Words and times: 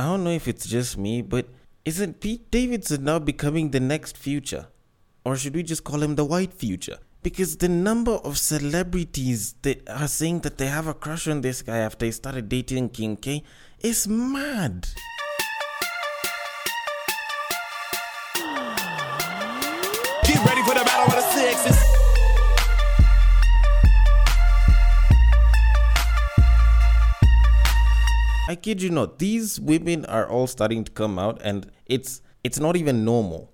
I 0.00 0.04
don't 0.04 0.24
know 0.24 0.30
if 0.30 0.48
it's 0.48 0.66
just 0.66 0.96
me, 0.96 1.20
but 1.20 1.46
isn't 1.84 2.20
Pete 2.20 2.50
Davidson 2.50 3.04
now 3.04 3.18
becoming 3.18 3.70
the 3.70 3.80
next 3.80 4.16
future? 4.16 4.68
Or 5.26 5.36
should 5.36 5.54
we 5.54 5.62
just 5.62 5.84
call 5.84 6.02
him 6.02 6.14
the 6.14 6.24
white 6.24 6.54
future? 6.54 6.96
Because 7.22 7.58
the 7.58 7.68
number 7.68 8.12
of 8.12 8.38
celebrities 8.38 9.56
that 9.60 9.86
are 9.90 10.08
saying 10.08 10.40
that 10.40 10.56
they 10.56 10.68
have 10.68 10.86
a 10.86 10.94
crush 10.94 11.28
on 11.28 11.42
this 11.42 11.60
guy 11.60 11.76
after 11.76 12.06
he 12.06 12.12
started 12.12 12.48
dating 12.48 12.88
Kim 12.88 13.14
K 13.14 13.42
is 13.80 14.08
mad. 14.08 14.88
I 28.50 28.56
kid 28.56 28.82
you 28.82 28.90
not, 28.90 29.20
these 29.20 29.60
women 29.60 30.04
are 30.06 30.28
all 30.28 30.48
starting 30.48 30.82
to 30.82 30.90
come 30.90 31.20
out 31.20 31.40
and 31.44 31.70
it's 31.86 32.20
it's 32.42 32.58
not 32.58 32.76
even 32.76 33.04
normal. 33.04 33.52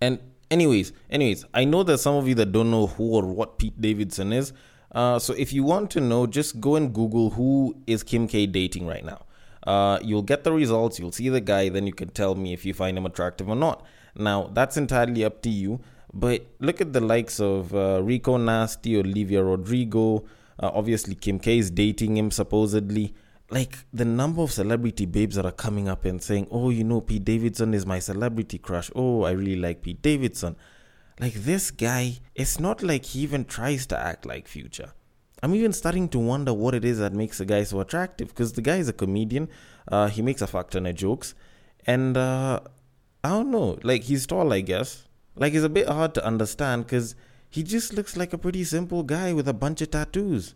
And 0.00 0.18
anyways, 0.50 0.94
anyways, 1.10 1.44
I 1.52 1.66
know 1.66 1.82
there's 1.82 2.00
some 2.00 2.14
of 2.14 2.26
you 2.26 2.34
that 2.36 2.50
don't 2.50 2.70
know 2.70 2.86
who 2.86 3.04
or 3.16 3.24
what 3.26 3.58
Pete 3.58 3.78
Davidson 3.78 4.32
is. 4.32 4.54
Uh, 4.92 5.18
so 5.18 5.34
if 5.34 5.52
you 5.52 5.62
want 5.62 5.90
to 5.90 6.00
know, 6.00 6.26
just 6.26 6.58
go 6.58 6.76
and 6.76 6.94
Google 6.94 7.28
who 7.28 7.76
is 7.86 8.02
Kim 8.02 8.26
K 8.26 8.46
dating 8.46 8.86
right 8.86 9.04
now. 9.04 9.26
Uh, 9.66 9.98
you'll 10.02 10.22
get 10.32 10.42
the 10.42 10.52
results, 10.52 10.98
you'll 10.98 11.12
see 11.12 11.28
the 11.28 11.42
guy, 11.42 11.68
then 11.68 11.86
you 11.86 11.92
can 11.92 12.08
tell 12.08 12.34
me 12.34 12.54
if 12.54 12.64
you 12.64 12.72
find 12.72 12.96
him 12.96 13.04
attractive 13.04 13.46
or 13.46 13.56
not. 13.56 13.84
Now, 14.16 14.50
that's 14.54 14.78
entirely 14.78 15.22
up 15.22 15.42
to 15.42 15.50
you. 15.50 15.80
But 16.14 16.46
look 16.60 16.80
at 16.80 16.94
the 16.94 17.02
likes 17.02 17.40
of 17.40 17.74
uh, 17.74 18.02
Rico 18.02 18.38
Nasty, 18.38 18.96
Olivia 18.96 19.44
Rodrigo. 19.44 20.24
Uh, 20.58 20.70
obviously, 20.72 21.14
Kim 21.14 21.38
K 21.38 21.58
is 21.58 21.70
dating 21.70 22.16
him 22.16 22.30
supposedly. 22.30 23.12
Like 23.50 23.78
the 23.92 24.04
number 24.04 24.42
of 24.42 24.52
celebrity 24.52 25.06
babes 25.06 25.34
that 25.34 25.44
are 25.44 25.52
coming 25.52 25.88
up 25.88 26.04
and 26.04 26.22
saying, 26.22 26.46
"Oh, 26.50 26.70
you 26.70 26.84
know, 26.84 27.00
Pete 27.00 27.24
Davidson 27.24 27.74
is 27.74 27.84
my 27.84 27.98
celebrity 27.98 28.58
crush. 28.58 28.90
Oh, 28.94 29.24
I 29.24 29.32
really 29.32 29.56
like 29.56 29.82
Pete 29.82 30.00
Davidson." 30.02 30.56
Like 31.18 31.34
this 31.34 31.70
guy, 31.70 32.20
it's 32.34 32.60
not 32.60 32.82
like 32.82 33.04
he 33.04 33.20
even 33.20 33.44
tries 33.44 33.86
to 33.86 33.98
act 33.98 34.24
like 34.24 34.48
Future. 34.48 34.92
I'm 35.42 35.54
even 35.54 35.72
starting 35.72 36.08
to 36.10 36.18
wonder 36.18 36.52
what 36.52 36.74
it 36.74 36.84
is 36.84 36.98
that 36.98 37.12
makes 37.12 37.40
a 37.40 37.44
guy 37.44 37.64
so 37.64 37.80
attractive 37.80 38.28
because 38.28 38.52
the 38.52 38.62
guy 38.62 38.76
is 38.76 38.88
a 38.88 38.92
comedian. 38.92 39.48
Uh, 39.88 40.08
he 40.08 40.22
makes 40.22 40.42
a 40.42 40.46
fuck 40.46 40.70
ton 40.70 40.86
of 40.86 40.94
jokes, 40.94 41.34
and 41.86 42.16
uh, 42.16 42.60
I 43.24 43.28
don't 43.30 43.50
know. 43.50 43.78
Like 43.82 44.04
he's 44.04 44.26
tall, 44.26 44.52
I 44.52 44.60
guess. 44.60 45.06
Like 45.34 45.54
it's 45.54 45.64
a 45.64 45.68
bit 45.68 45.88
hard 45.88 46.14
to 46.14 46.24
understand 46.24 46.86
because 46.86 47.14
he 47.48 47.62
just 47.62 47.94
looks 47.94 48.16
like 48.16 48.32
a 48.32 48.38
pretty 48.38 48.64
simple 48.64 49.02
guy 49.02 49.32
with 49.32 49.48
a 49.48 49.54
bunch 49.54 49.80
of 49.80 49.90
tattoos. 49.90 50.54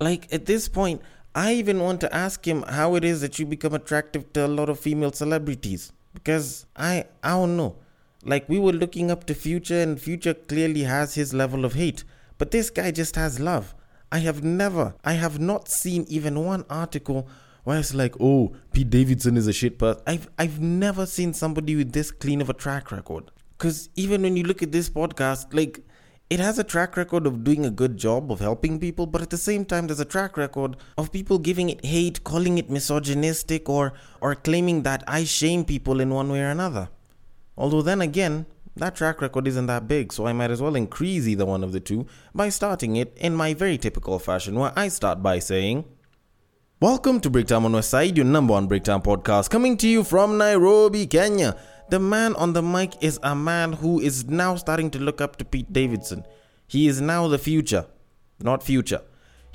Like 0.00 0.32
at 0.32 0.46
this 0.46 0.68
point, 0.68 1.02
I 1.36 1.52
even 1.52 1.80
want 1.80 2.00
to 2.00 2.14
ask 2.14 2.48
him 2.48 2.62
how 2.62 2.94
it 2.94 3.04
is 3.04 3.20
that 3.20 3.38
you 3.38 3.44
become 3.44 3.74
attractive 3.74 4.32
to 4.32 4.46
a 4.46 4.48
lot 4.48 4.70
of 4.70 4.80
female 4.80 5.12
celebrities 5.12 5.92
because 6.14 6.64
I 6.74 7.04
I 7.22 7.32
don't 7.32 7.58
know. 7.58 7.76
Like 8.24 8.48
we 8.48 8.58
were 8.58 8.72
looking 8.72 9.10
up 9.10 9.24
to 9.24 9.34
Future 9.34 9.82
and 9.82 10.00
Future 10.00 10.32
clearly 10.32 10.84
has 10.84 11.14
his 11.14 11.34
level 11.34 11.66
of 11.66 11.74
hate, 11.74 12.04
but 12.38 12.52
this 12.52 12.70
guy 12.70 12.90
just 12.90 13.16
has 13.16 13.38
love. 13.38 13.74
I 14.10 14.20
have 14.20 14.42
never, 14.42 14.94
I 15.04 15.12
have 15.12 15.38
not 15.38 15.68
seen 15.68 16.06
even 16.08 16.42
one 16.42 16.64
article 16.70 17.28
where 17.64 17.78
it's 17.78 17.92
like, 17.92 18.14
oh, 18.18 18.56
Pete 18.72 18.88
Davidson 18.88 19.36
is 19.36 19.46
a 19.46 19.52
shit 19.52 19.78
person. 19.78 20.02
I've 20.06 20.30
I've 20.38 20.58
never 20.58 21.04
seen 21.04 21.34
somebody 21.34 21.76
with 21.76 21.92
this 21.92 22.10
clean 22.10 22.40
of 22.40 22.48
a 22.48 22.54
track 22.54 22.90
record. 22.90 23.30
Cause 23.58 23.90
even 23.94 24.22
when 24.22 24.38
you 24.38 24.44
look 24.44 24.62
at 24.62 24.72
this 24.72 24.88
podcast, 24.88 25.52
like 25.52 25.80
it 26.28 26.40
has 26.40 26.58
a 26.58 26.64
track 26.64 26.96
record 26.96 27.24
of 27.26 27.44
doing 27.44 27.64
a 27.64 27.70
good 27.70 27.96
job 27.96 28.32
of 28.32 28.40
helping 28.40 28.80
people, 28.80 29.06
but 29.06 29.22
at 29.22 29.30
the 29.30 29.36
same 29.36 29.64
time, 29.64 29.86
there's 29.86 30.00
a 30.00 30.04
track 30.04 30.36
record 30.36 30.76
of 30.98 31.12
people 31.12 31.38
giving 31.38 31.70
it 31.70 31.84
hate, 31.84 32.24
calling 32.24 32.58
it 32.58 32.68
misogynistic, 32.68 33.68
or 33.68 33.92
or 34.20 34.34
claiming 34.34 34.82
that 34.82 35.04
I 35.06 35.24
shame 35.24 35.64
people 35.64 36.00
in 36.00 36.10
one 36.10 36.30
way 36.30 36.40
or 36.40 36.50
another. 36.50 36.88
Although 37.56 37.82
then 37.82 38.00
again, 38.00 38.46
that 38.74 38.96
track 38.96 39.22
record 39.22 39.46
isn't 39.46 39.66
that 39.66 39.86
big, 39.86 40.12
so 40.12 40.26
I 40.26 40.32
might 40.32 40.50
as 40.50 40.60
well 40.60 40.74
increase 40.74 41.26
either 41.28 41.46
one 41.46 41.62
of 41.62 41.72
the 41.72 41.80
two 41.80 42.06
by 42.34 42.48
starting 42.48 42.96
it 42.96 43.16
in 43.18 43.34
my 43.34 43.54
very 43.54 43.78
typical 43.78 44.18
fashion, 44.18 44.58
where 44.58 44.72
I 44.76 44.88
start 44.88 45.22
by 45.22 45.38
saying. 45.38 45.84
Welcome 46.78 47.20
to 47.20 47.30
Breaktime 47.30 47.64
on 47.64 47.72
West 47.72 47.88
Side, 47.88 48.18
your 48.18 48.26
number 48.26 48.52
one 48.52 48.66
breakdown 48.66 49.00
podcast, 49.00 49.48
coming 49.48 49.78
to 49.78 49.88
you 49.88 50.04
from 50.04 50.36
Nairobi, 50.36 51.06
Kenya. 51.06 51.56
The 51.88 52.00
man 52.00 52.34
on 52.34 52.52
the 52.52 52.62
mic 52.62 52.94
is 53.00 53.20
a 53.22 53.36
man 53.36 53.74
who 53.74 54.00
is 54.00 54.26
now 54.26 54.56
starting 54.56 54.90
to 54.90 54.98
look 54.98 55.20
up 55.20 55.36
to 55.36 55.44
Pete 55.44 55.72
Davidson. 55.72 56.24
He 56.66 56.88
is 56.88 57.00
now 57.00 57.28
the 57.28 57.38
future, 57.38 57.86
not 58.40 58.64
future. 58.64 59.02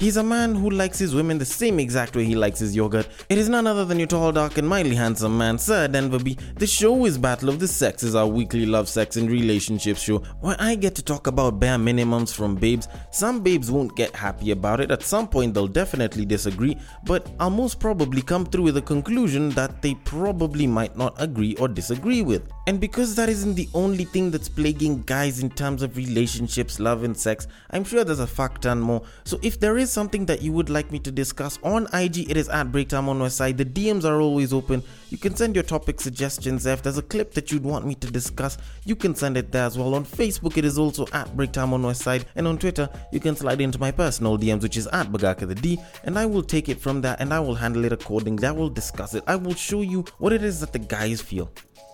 He's 0.01 0.17
a 0.17 0.23
man 0.23 0.55
who 0.55 0.71
likes 0.71 0.97
his 0.97 1.13
women 1.13 1.37
the 1.37 1.45
same 1.45 1.79
exact 1.79 2.15
way 2.15 2.25
he 2.25 2.33
likes 2.33 2.57
his 2.57 2.75
yogurt. 2.75 3.07
It 3.29 3.37
is 3.37 3.49
none 3.49 3.67
other 3.67 3.85
than 3.85 3.99
your 3.99 4.07
tall, 4.07 4.31
dark, 4.31 4.57
and 4.57 4.67
mildly 4.67 4.95
handsome 4.95 5.37
man, 5.37 5.59
Sir 5.59 5.87
Denver 5.87 6.17
B. 6.17 6.39
The 6.55 6.65
show 6.65 7.05
is 7.05 7.19
Battle 7.19 7.49
of 7.49 7.59
the 7.59 7.67
Sexes, 7.67 8.15
our 8.15 8.25
weekly 8.25 8.65
love, 8.65 8.89
sex, 8.89 9.15
and 9.15 9.29
relationships 9.29 10.01
show, 10.01 10.17
where 10.39 10.55
I 10.57 10.73
get 10.73 10.95
to 10.95 11.03
talk 11.03 11.27
about 11.27 11.59
bare 11.59 11.77
minimums 11.77 12.33
from 12.33 12.55
babes. 12.55 12.87
Some 13.11 13.41
babes 13.41 13.69
won't 13.69 13.95
get 13.95 14.15
happy 14.15 14.49
about 14.49 14.79
it. 14.79 14.89
At 14.89 15.03
some 15.03 15.27
point, 15.27 15.53
they'll 15.53 15.67
definitely 15.67 16.25
disagree, 16.25 16.77
but 17.05 17.29
I'll 17.39 17.51
most 17.51 17.79
probably 17.79 18.23
come 18.23 18.47
through 18.47 18.63
with 18.63 18.77
a 18.77 18.81
conclusion 18.81 19.51
that 19.51 19.83
they 19.83 19.93
probably 19.93 20.65
might 20.65 20.97
not 20.97 21.13
agree 21.19 21.55
or 21.57 21.67
disagree 21.67 22.23
with. 22.23 22.49
And 22.65 22.79
because 22.79 23.13
that 23.15 23.29
isn't 23.29 23.53
the 23.53 23.69
only 23.75 24.05
thing 24.05 24.31
that's 24.31 24.49
plaguing 24.49 25.03
guys 25.03 25.43
in 25.43 25.51
terms 25.51 25.83
of 25.83 25.95
relationships, 25.95 26.79
love, 26.79 27.03
and 27.03 27.15
sex, 27.15 27.47
I'm 27.69 27.83
sure 27.83 28.03
there's 28.03 28.19
a 28.19 28.25
fuck 28.25 28.61
ton 28.61 28.79
more. 28.79 29.03
So 29.25 29.39
if 29.43 29.59
there 29.59 29.77
is 29.77 29.90
something 29.91 30.25
that 30.25 30.41
you 30.41 30.51
would 30.53 30.69
like 30.69 30.91
me 30.91 30.99
to 30.99 31.11
discuss 31.11 31.59
on 31.63 31.87
IG, 31.93 32.29
it 32.29 32.37
is 32.37 32.49
at 32.49 32.71
Breaktime 32.71 33.07
on 33.07 33.19
West 33.19 33.37
Side. 33.37 33.57
The 33.57 33.65
DMs 33.65 34.05
are 34.05 34.21
always 34.21 34.53
open. 34.53 34.83
You 35.09 35.17
can 35.17 35.35
send 35.35 35.55
your 35.55 35.63
topic 35.63 35.99
suggestions. 35.99 36.65
If 36.65 36.81
there's 36.81 36.97
a 36.97 37.01
clip 37.03 37.33
that 37.33 37.51
you'd 37.51 37.63
want 37.63 37.85
me 37.85 37.95
to 37.95 38.09
discuss, 38.09 38.57
you 38.85 38.95
can 38.95 39.15
send 39.15 39.37
it 39.37 39.51
there 39.51 39.65
as 39.65 39.77
well. 39.77 39.93
On 39.95 40.05
Facebook, 40.05 40.57
it 40.57 40.65
is 40.65 40.77
also 40.77 41.05
at 41.13 41.27
Breaktime 41.35 41.73
on 41.73 41.83
West 41.83 42.01
Side. 42.01 42.25
And 42.35 42.47
on 42.47 42.57
Twitter, 42.57 42.89
you 43.11 43.19
can 43.19 43.35
slide 43.35 43.61
into 43.61 43.79
my 43.79 43.91
personal 43.91 44.37
DMs, 44.37 44.63
which 44.63 44.77
is 44.77 44.87
at 44.87 45.11
Bagaka 45.11 45.47
the 45.47 45.55
D, 45.55 45.79
and 46.03 46.17
I 46.17 46.25
will 46.25 46.43
take 46.43 46.69
it 46.69 46.79
from 46.79 47.01
there 47.01 47.15
and 47.19 47.33
I 47.33 47.39
will 47.39 47.55
handle 47.55 47.85
it 47.85 47.91
accordingly. 47.91 48.47
I 48.47 48.51
will 48.51 48.69
discuss 48.69 49.13
it. 49.13 49.23
I 49.27 49.35
will 49.35 49.55
show 49.55 49.81
you 49.81 50.05
what 50.17 50.33
it 50.33 50.43
is 50.43 50.59
that 50.61 50.73
the 50.73 50.79
guys 50.79 51.21
feel 51.21 51.51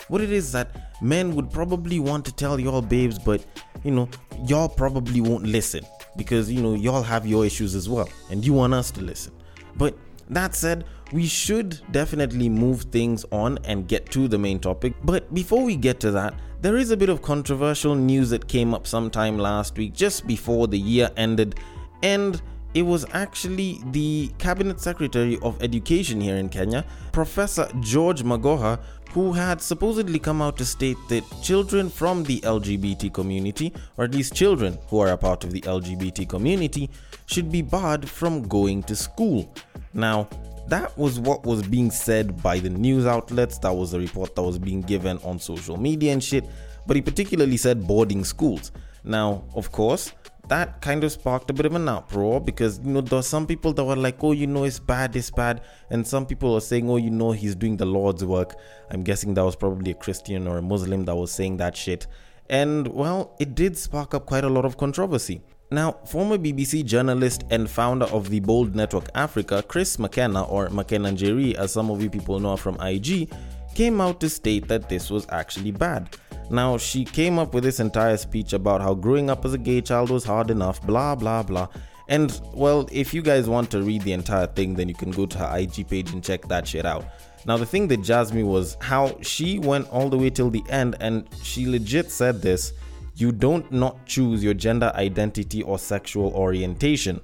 what 0.09 0.21
it 0.21 0.31
is 0.31 0.51
that 0.51 1.01
men 1.01 1.35
would 1.35 1.51
probably 1.51 1.99
want 1.99 2.25
to 2.25 2.31
tell 2.31 2.59
y'all 2.59 2.81
babes, 2.81 3.19
but 3.19 3.45
you 3.83 3.91
know, 3.91 4.09
y'all 4.45 4.69
probably 4.69 5.21
won't 5.21 5.43
listen 5.43 5.85
because 6.15 6.51
you 6.51 6.61
know, 6.61 6.73
y'all 6.73 7.03
have 7.03 7.25
your 7.25 7.45
issues 7.45 7.75
as 7.75 7.87
well 7.89 8.09
and 8.29 8.45
you 8.45 8.53
want 8.53 8.73
us 8.73 8.91
to 8.91 9.01
listen. 9.01 9.33
But 9.75 9.97
that 10.29 10.55
said, 10.55 10.85
we 11.13 11.25
should 11.25 11.79
definitely 11.91 12.49
move 12.49 12.83
things 12.83 13.25
on 13.31 13.59
and 13.63 13.87
get 13.87 14.09
to 14.11 14.27
the 14.27 14.37
main 14.37 14.59
topic. 14.59 14.93
But 15.03 15.33
before 15.33 15.63
we 15.63 15.75
get 15.75 15.99
to 16.01 16.11
that, 16.11 16.33
there 16.59 16.77
is 16.77 16.91
a 16.91 16.97
bit 16.97 17.09
of 17.09 17.21
controversial 17.21 17.95
news 17.95 18.29
that 18.31 18.47
came 18.47 18.73
up 18.73 18.87
sometime 18.87 19.37
last 19.37 19.77
week, 19.77 19.93
just 19.93 20.25
before 20.25 20.67
the 20.67 20.77
year 20.77 21.09
ended, 21.15 21.59
and 22.01 22.41
it 22.73 22.81
was 22.81 23.05
actually 23.13 23.79
the 23.91 24.29
Cabinet 24.37 24.79
Secretary 24.79 25.37
of 25.41 25.61
Education 25.63 26.19
here 26.19 26.35
in 26.35 26.49
Kenya, 26.49 26.85
Professor 27.11 27.69
George 27.79 28.23
Magoha, 28.23 28.79
who 29.17 29.33
had 29.33 29.59
supposedly 29.59 30.19
come 30.19 30.43
out 30.43 30.57
to 30.57 30.63
state 30.63 30.95
that 31.09 31.23
children 31.41 31.89
from 31.89 32.23
the 32.25 32.39
LGBT 32.41 33.11
community, 33.11 33.73
or 33.97 34.03
at 34.05 34.13
least 34.13 34.35
children 34.35 34.77
who 34.89 34.99
are 34.99 35.07
a 35.07 35.17
part 35.17 35.43
of 35.43 35.51
the 35.51 35.61
LGBT 35.61 36.29
community, 36.29 36.87
should 37.25 37.51
be 37.51 37.63
barred 37.63 38.07
from 38.07 38.47
going 38.47 38.83
to 38.83 38.95
school. 38.95 39.51
Now, 39.95 40.29
that 40.67 40.95
was 40.95 41.19
what 41.19 41.47
was 41.47 41.63
being 41.63 41.89
said 41.89 42.43
by 42.43 42.59
the 42.59 42.69
news 42.69 43.07
outlets, 43.07 43.57
that 43.57 43.75
was 43.75 43.89
the 43.89 43.99
report 43.99 44.35
that 44.35 44.43
was 44.43 44.59
being 44.59 44.81
given 44.81 45.17
on 45.23 45.39
social 45.39 45.77
media 45.77 46.13
and 46.13 46.23
shit, 46.23 46.45
but 46.85 46.95
he 46.95 47.01
particularly 47.01 47.57
said 47.57 47.87
boarding 47.87 48.23
schools. 48.23 48.71
Now, 49.03 49.45
of 49.55 49.71
course, 49.71 50.13
that 50.49 50.81
kind 50.81 51.03
of 51.03 51.11
sparked 51.11 51.49
a 51.49 51.53
bit 51.53 51.65
of 51.65 51.75
an 51.75 51.87
uproar 51.87 52.39
because 52.39 52.79
you 52.79 52.91
know 52.91 53.01
there 53.01 53.19
were 53.19 53.23
some 53.23 53.45
people 53.45 53.73
that 53.73 53.83
were 53.83 53.95
like, 53.95 54.23
"Oh, 54.23 54.31
you 54.31 54.47
know, 54.47 54.63
it's 54.63 54.79
bad, 54.79 55.15
it's 55.15 55.31
bad," 55.31 55.61
and 55.89 56.05
some 56.05 56.25
people 56.25 56.53
were 56.53 56.61
saying, 56.61 56.89
"Oh, 56.89 56.97
you 56.97 57.09
know, 57.09 57.31
he's 57.31 57.55
doing 57.55 57.77
the 57.77 57.85
Lord's 57.85 58.23
work." 58.23 58.55
I'm 58.89 59.03
guessing 59.03 59.33
that 59.33 59.43
was 59.43 59.55
probably 59.55 59.91
a 59.91 59.95
Christian 59.95 60.47
or 60.47 60.57
a 60.57 60.61
Muslim 60.61 61.05
that 61.05 61.15
was 61.15 61.31
saying 61.31 61.57
that 61.57 61.75
shit, 61.75 62.07
and 62.49 62.87
well, 62.87 63.35
it 63.39 63.55
did 63.55 63.77
spark 63.77 64.13
up 64.13 64.25
quite 64.25 64.43
a 64.43 64.49
lot 64.49 64.65
of 64.65 64.77
controversy. 64.77 65.41
Now, 65.69 65.97
former 66.05 66.37
BBC 66.37 66.85
journalist 66.85 67.43
and 67.49 67.69
founder 67.69 68.05
of 68.05 68.29
the 68.29 68.39
Bold 68.39 68.73
Network 68.73 69.09
Africa, 69.13 69.61
Chris 69.67 69.99
McKenna, 69.99 70.43
or 70.43 70.69
McKenna 70.69 71.11
Jerry, 71.11 71.57
as 71.57 71.73
some 71.73 71.91
of 71.91 72.01
you 72.01 72.09
people 72.09 72.39
know 72.39 72.55
from 72.55 72.79
IG, 72.79 73.29
came 73.77 74.01
out 74.01 74.19
to 74.19 74.27
state 74.27 74.67
that 74.67 74.89
this 74.89 75.11
was 75.11 75.27
actually 75.29 75.69
bad. 75.69 76.09
Now, 76.49 76.79
she 76.79 77.05
came 77.05 77.37
up 77.37 77.53
with 77.53 77.63
this 77.63 77.79
entire 77.79 78.17
speech 78.17 78.53
about 78.53 78.81
how 78.81 78.95
growing 78.95 79.29
up 79.29 79.45
as 79.45 79.53
a 79.53 79.57
gay 79.59 79.81
child 79.81 80.09
was 80.09 80.23
hard 80.23 80.49
enough, 80.49 80.81
blah, 80.81 81.13
blah, 81.13 81.43
blah. 81.43 81.67
And, 82.07 82.41
well, 82.55 82.89
if 82.91 83.13
you 83.13 83.21
guys 83.21 83.47
want 83.47 83.69
to 83.69 83.83
read 83.83 84.01
the 84.01 84.13
entire 84.13 84.47
thing, 84.47 84.73
then 84.73 84.89
you 84.89 84.95
can 84.95 85.11
go 85.11 85.27
to 85.27 85.37
her 85.37 85.59
IG 85.59 85.87
page 85.87 86.11
and 86.11 86.23
check 86.23 86.47
that 86.47 86.67
shit 86.67 86.87
out. 86.87 87.05
Now, 87.45 87.57
the 87.57 87.67
thing 87.67 87.87
that 87.89 88.01
jazzed 88.01 88.33
me 88.33 88.41
was 88.41 88.77
how 88.81 89.15
she 89.21 89.59
went 89.59 89.87
all 89.89 90.09
the 90.09 90.17
way 90.17 90.31
till 90.31 90.49
the 90.49 90.63
end 90.69 90.95
and 90.99 91.29
she 91.43 91.67
legit 91.67 92.09
said 92.09 92.41
this 92.41 92.73
you 93.13 93.31
don't 93.31 93.71
not 93.71 94.03
choose 94.07 94.43
your 94.43 94.55
gender 94.55 94.91
identity 94.95 95.61
or 95.61 95.77
sexual 95.77 96.33
orientation. 96.33 97.21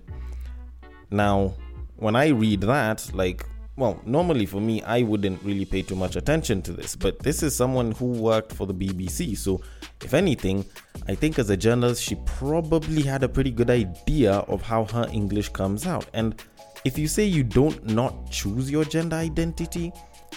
Now, 1.10 1.56
when 1.96 2.16
I 2.16 2.28
read 2.28 2.62
that, 2.62 3.10
like, 3.12 3.44
well, 3.76 4.00
normally 4.06 4.46
for 4.46 4.62
me, 4.62 4.84
I 4.84 5.02
wouldn't 5.02 5.42
really 5.44 5.66
pay 5.66 5.82
too 5.82 5.96
much 5.96 6.16
attention 6.16 6.62
to 6.64 6.74
this, 6.74 6.96
but 6.96 7.18
this 7.20 7.42
is 7.42 7.56
someone 7.56 7.92
who 7.94 8.06
worked 8.06 8.54
for 8.54 8.68
the 8.68 8.74
BBC. 8.74 9.36
So, 9.36 9.62
if 10.04 10.14
anything, 10.14 10.64
I 11.08 11.16
think 11.16 11.40
as 11.40 11.50
a 11.50 11.58
journalist, 11.58 12.04
she 12.04 12.16
probably 12.26 13.02
had 13.02 13.24
a 13.24 13.30
pretty 13.30 13.50
good 13.50 13.72
idea 13.72 14.34
of 14.34 14.62
how 14.62 14.86
her 14.86 15.08
English 15.12 15.50
comes 15.50 15.88
out. 15.88 16.08
And 16.14 16.40
if 16.86 17.00
you 17.00 17.08
say 17.08 17.24
you 17.24 17.44
don't 17.44 17.84
not 17.86 18.30
choose 18.30 18.70
your 18.70 18.86
gender 18.86 19.16
identity, 19.16 19.92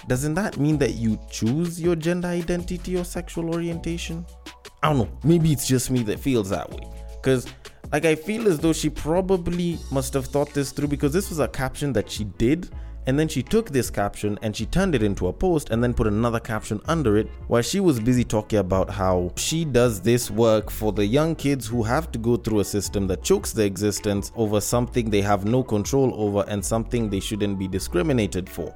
doesn't 0.07 0.33
that 0.33 0.57
mean 0.57 0.79
that 0.79 0.95
you 0.95 1.19
choose 1.29 1.79
your 1.79 1.95
gender 1.95 2.29
identity 2.29 2.97
or 2.97 3.03
sexual 3.03 3.53
orientation? 3.53 4.25
I 4.81 4.89
don't 4.89 4.99
know. 4.99 5.19
Maybe 5.23 5.51
it's 5.51 5.67
just 5.67 5.91
me 5.91 6.01
that 6.03 6.19
feels 6.19 6.49
that 6.49 6.71
way. 6.71 6.87
Because, 7.21 7.45
like, 7.91 8.05
I 8.05 8.15
feel 8.15 8.47
as 8.47 8.57
though 8.57 8.73
she 8.73 8.89
probably 8.89 9.77
must 9.91 10.13
have 10.13 10.25
thought 10.25 10.53
this 10.55 10.71
through 10.71 10.87
because 10.87 11.13
this 11.13 11.29
was 11.29 11.39
a 11.39 11.47
caption 11.47 11.93
that 11.93 12.09
she 12.09 12.23
did 12.23 12.69
and 13.07 13.17
then 13.17 13.27
she 13.27 13.41
took 13.41 13.69
this 13.69 13.89
caption 13.89 14.37
and 14.41 14.55
she 14.55 14.65
turned 14.65 14.93
it 14.93 15.01
into 15.01 15.27
a 15.27 15.33
post 15.33 15.69
and 15.69 15.81
then 15.81 15.93
put 15.93 16.07
another 16.07 16.41
caption 16.41 16.79
under 16.87 17.17
it 17.17 17.27
while 17.47 17.61
she 17.61 17.79
was 17.79 18.01
busy 18.01 18.23
talking 18.23 18.59
about 18.59 18.89
how 18.89 19.31
she 19.37 19.63
does 19.63 20.01
this 20.01 20.29
work 20.29 20.69
for 20.69 20.91
the 20.91 21.05
young 21.05 21.33
kids 21.33 21.65
who 21.65 21.81
have 21.81 22.11
to 22.11 22.19
go 22.19 22.35
through 22.35 22.59
a 22.59 22.65
system 22.65 23.07
that 23.07 23.23
chokes 23.23 23.53
their 23.53 23.65
existence 23.65 24.33
over 24.35 24.59
something 24.59 25.09
they 25.09 25.21
have 25.21 25.45
no 25.45 25.63
control 25.63 26.13
over 26.21 26.43
and 26.49 26.63
something 26.63 27.09
they 27.09 27.21
shouldn't 27.21 27.57
be 27.57 27.67
discriminated 27.67 28.49
for. 28.49 28.75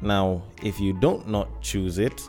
Now, 0.00 0.42
if 0.62 0.80
you 0.80 0.94
don't 0.94 1.28
not 1.28 1.60
choose 1.60 1.98
it, 1.98 2.22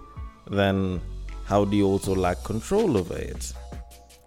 then 0.51 1.00
how 1.45 1.63
do 1.63 1.77
you 1.77 1.85
also 1.85 2.13
lack 2.13 2.44
control 2.44 2.97
over 2.97 3.18
it? 3.18 3.53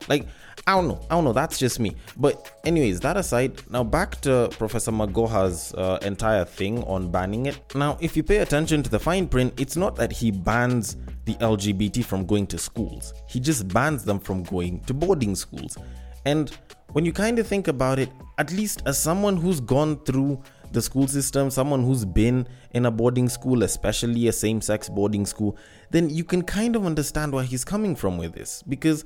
Like, 0.08 0.26
I 0.66 0.76
don't 0.76 0.86
know. 0.86 1.00
I 1.10 1.14
don't 1.14 1.24
know. 1.24 1.32
That's 1.32 1.58
just 1.58 1.80
me. 1.80 1.96
But, 2.16 2.60
anyways, 2.64 3.00
that 3.00 3.16
aside, 3.16 3.60
now 3.70 3.82
back 3.82 4.20
to 4.20 4.48
Professor 4.58 4.92
Magoha's 4.92 5.74
uh, 5.74 5.98
entire 6.02 6.44
thing 6.44 6.84
on 6.84 7.10
banning 7.10 7.46
it. 7.46 7.58
Now, 7.74 7.98
if 8.00 8.16
you 8.16 8.22
pay 8.22 8.38
attention 8.38 8.82
to 8.84 8.90
the 8.90 9.00
fine 9.00 9.26
print, 9.26 9.58
it's 9.58 9.76
not 9.76 9.96
that 9.96 10.12
he 10.12 10.30
bans 10.30 10.96
the 11.24 11.34
LGBT 11.34 12.04
from 12.04 12.26
going 12.26 12.46
to 12.48 12.58
schools, 12.58 13.12
he 13.28 13.40
just 13.40 13.68
bans 13.68 14.04
them 14.04 14.20
from 14.20 14.44
going 14.44 14.80
to 14.84 14.94
boarding 14.94 15.34
schools. 15.34 15.76
And 16.24 16.56
when 16.92 17.04
you 17.04 17.12
kind 17.12 17.38
of 17.38 17.46
think 17.46 17.66
about 17.66 17.98
it, 17.98 18.10
at 18.38 18.52
least 18.52 18.82
as 18.86 18.98
someone 18.98 19.36
who's 19.36 19.60
gone 19.60 19.96
through 20.04 20.40
the 20.70 20.80
school 20.80 21.08
system, 21.08 21.50
someone 21.50 21.82
who's 21.84 22.04
been 22.04 22.46
in 22.72 22.86
a 22.86 22.90
boarding 22.90 23.28
school, 23.28 23.62
especially 23.62 24.28
a 24.28 24.32
same 24.32 24.60
sex 24.60 24.88
boarding 24.88 25.26
school, 25.26 25.56
then 25.90 26.08
you 26.08 26.24
can 26.24 26.42
kind 26.42 26.76
of 26.76 26.86
understand 26.86 27.32
where 27.32 27.44
he's 27.44 27.64
coming 27.64 27.96
from 27.96 28.16
with 28.16 28.32
this. 28.32 28.62
Because, 28.62 29.04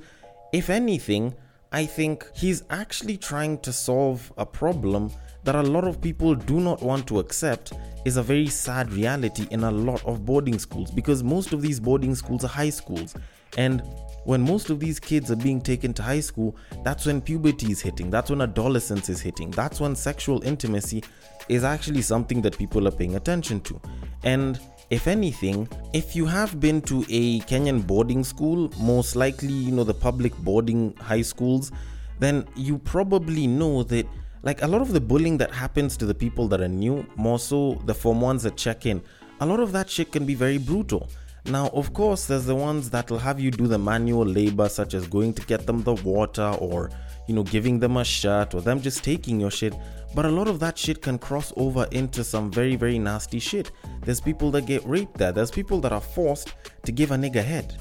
if 0.53 0.69
anything, 0.69 1.33
I 1.71 1.85
think 1.85 2.25
he's 2.33 2.63
actually 2.69 3.17
trying 3.17 3.59
to 3.59 3.73
solve 3.73 4.31
a 4.37 4.45
problem 4.45 5.11
that 5.43 5.55
a 5.55 5.61
lot 5.61 5.85
of 5.85 6.01
people 6.01 6.35
do 6.35 6.59
not 6.59 6.81
want 6.81 7.07
to 7.07 7.19
accept 7.19 7.73
is 8.05 8.17
a 8.17 8.23
very 8.23 8.47
sad 8.47 8.91
reality 8.91 9.47
in 9.51 9.63
a 9.63 9.71
lot 9.71 10.03
of 10.05 10.25
boarding 10.25 10.59
schools 10.59 10.91
because 10.91 11.23
most 11.23 11.53
of 11.53 11.61
these 11.61 11.79
boarding 11.79 12.15
schools 12.15 12.43
are 12.45 12.49
high 12.49 12.69
schools. 12.69 13.15
And 13.57 13.81
when 14.23 14.41
most 14.41 14.69
of 14.69 14.79
these 14.79 14.99
kids 14.99 15.31
are 15.31 15.35
being 15.35 15.61
taken 15.61 15.93
to 15.95 16.03
high 16.03 16.19
school, 16.19 16.55
that's 16.83 17.05
when 17.05 17.21
puberty 17.21 17.71
is 17.71 17.81
hitting, 17.81 18.09
that's 18.09 18.29
when 18.29 18.41
adolescence 18.41 19.09
is 19.09 19.21
hitting, 19.21 19.51
that's 19.51 19.79
when 19.79 19.95
sexual 19.95 20.41
intimacy 20.43 21.03
is 21.49 21.63
actually 21.63 22.01
something 22.01 22.41
that 22.41 22.57
people 22.57 22.87
are 22.87 22.91
paying 22.91 23.15
attention 23.15 23.61
to. 23.61 23.79
And 24.23 24.59
if 24.89 25.07
anything, 25.07 25.67
if 25.93 26.15
you 26.15 26.25
have 26.25 26.59
been 26.59 26.81
to 26.83 27.05
a 27.09 27.39
Kenyan 27.41 27.85
boarding 27.85 28.23
school, 28.23 28.71
most 28.79 29.15
likely, 29.15 29.51
you 29.51 29.71
know, 29.71 29.83
the 29.83 29.93
public 29.93 30.35
boarding 30.37 30.95
high 30.95 31.21
schools, 31.21 31.71
then 32.19 32.47
you 32.55 32.77
probably 32.77 33.47
know 33.47 33.83
that 33.83 34.07
like 34.43 34.61
a 34.61 34.67
lot 34.67 34.81
of 34.81 34.93
the 34.93 35.01
bullying 35.01 35.37
that 35.37 35.51
happens 35.51 35.97
to 35.97 36.05
the 36.05 36.13
people 36.15 36.47
that 36.47 36.61
are 36.61 36.69
new, 36.69 37.05
more 37.15 37.39
so 37.39 37.81
the 37.85 37.93
form 37.93 38.21
ones 38.21 38.43
that 38.43 38.55
check 38.55 38.85
in, 38.85 39.01
a 39.41 39.45
lot 39.45 39.59
of 39.59 39.71
that 39.73 39.89
shit 39.89 40.11
can 40.11 40.25
be 40.25 40.35
very 40.35 40.57
brutal. 40.57 41.09
Now, 41.45 41.67
of 41.69 41.93
course, 41.93 42.25
there's 42.25 42.45
the 42.45 42.55
ones 42.55 42.89
that'll 42.89 43.19
have 43.19 43.39
you 43.39 43.51
do 43.51 43.67
the 43.67 43.77
manual 43.77 44.25
labor, 44.25 44.69
such 44.69 44.93
as 44.93 45.07
going 45.07 45.33
to 45.33 45.45
get 45.45 45.65
them 45.65 45.83
the 45.83 45.93
water 45.93 46.55
or, 46.59 46.89
you 47.27 47.35
know, 47.35 47.43
giving 47.43 47.79
them 47.79 47.97
a 47.97 48.03
shirt 48.03 48.53
or 48.53 48.61
them 48.61 48.81
just 48.81 49.03
taking 49.03 49.39
your 49.39 49.51
shit. 49.51 49.73
But 50.15 50.25
a 50.25 50.29
lot 50.29 50.47
of 50.47 50.59
that 50.61 50.77
shit 50.77 51.01
can 51.01 51.19
cross 51.19 51.53
over 51.57 51.87
into 51.91 52.23
some 52.23 52.49
very, 52.49 52.75
very 52.75 52.97
nasty 52.97 53.39
shit. 53.39 53.71
There's 54.03 54.21
people 54.21 54.51
that 54.51 54.65
get 54.65 54.85
raped 54.85 55.17
there, 55.17 55.31
there's 55.31 55.51
people 55.51 55.81
that 55.81 55.91
are 55.91 56.01
forced 56.01 56.53
to 56.85 56.91
give 56.91 57.11
a 57.11 57.15
nigga 57.15 57.43
head. 57.43 57.77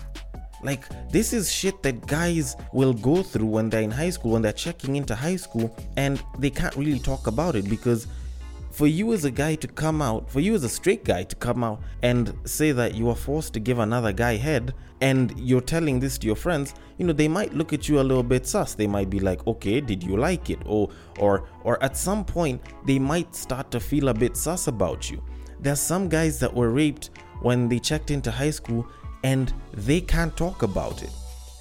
Like, 0.62 0.84
this 1.10 1.32
is 1.32 1.52
shit 1.52 1.82
that 1.82 2.06
guys 2.06 2.56
will 2.72 2.92
go 2.92 3.22
through 3.22 3.46
when 3.46 3.70
they're 3.70 3.82
in 3.82 3.90
high 3.90 4.10
school, 4.10 4.32
when 4.32 4.42
they're 4.42 4.52
checking 4.52 4.96
into 4.96 5.14
high 5.14 5.36
school, 5.36 5.76
and 5.96 6.22
they 6.38 6.50
can't 6.50 6.74
really 6.76 6.98
talk 6.98 7.26
about 7.26 7.54
it 7.56 7.68
because 7.68 8.06
for 8.76 8.86
you 8.86 9.14
as 9.14 9.24
a 9.24 9.30
guy 9.30 9.54
to 9.54 9.66
come 9.66 10.02
out, 10.02 10.30
for 10.30 10.40
you 10.40 10.54
as 10.54 10.62
a 10.62 10.68
straight 10.68 11.02
guy 11.02 11.22
to 11.22 11.34
come 11.36 11.64
out 11.64 11.80
and 12.02 12.36
say 12.44 12.72
that 12.72 12.94
you 12.94 13.08
are 13.08 13.16
forced 13.16 13.54
to 13.54 13.58
give 13.58 13.78
another 13.78 14.12
guy 14.12 14.36
head 14.36 14.74
and 15.00 15.32
you're 15.40 15.62
telling 15.62 15.98
this 15.98 16.18
to 16.18 16.26
your 16.26 16.36
friends, 16.36 16.74
you 16.98 17.06
know, 17.06 17.14
they 17.14 17.26
might 17.26 17.54
look 17.54 17.72
at 17.72 17.88
you 17.88 18.00
a 18.00 18.02
little 18.02 18.22
bit 18.22 18.46
sus. 18.46 18.74
They 18.74 18.86
might 18.86 19.08
be 19.08 19.18
like, 19.18 19.46
"Okay, 19.46 19.80
did 19.80 20.02
you 20.02 20.18
like 20.18 20.50
it?" 20.50 20.58
or 20.66 20.90
or 21.18 21.48
or 21.64 21.82
at 21.82 21.96
some 21.96 22.22
point 22.22 22.60
they 22.84 22.98
might 22.98 23.34
start 23.34 23.70
to 23.70 23.80
feel 23.80 24.08
a 24.10 24.14
bit 24.14 24.36
sus 24.36 24.66
about 24.66 25.10
you. 25.10 25.22
There's 25.58 25.80
some 25.80 26.10
guys 26.10 26.38
that 26.40 26.52
were 26.52 26.68
raped 26.68 27.08
when 27.40 27.70
they 27.70 27.78
checked 27.78 28.10
into 28.10 28.30
high 28.30 28.50
school 28.50 28.86
and 29.24 29.54
they 29.72 30.02
can't 30.02 30.36
talk 30.36 30.62
about 30.62 31.02
it. 31.02 31.12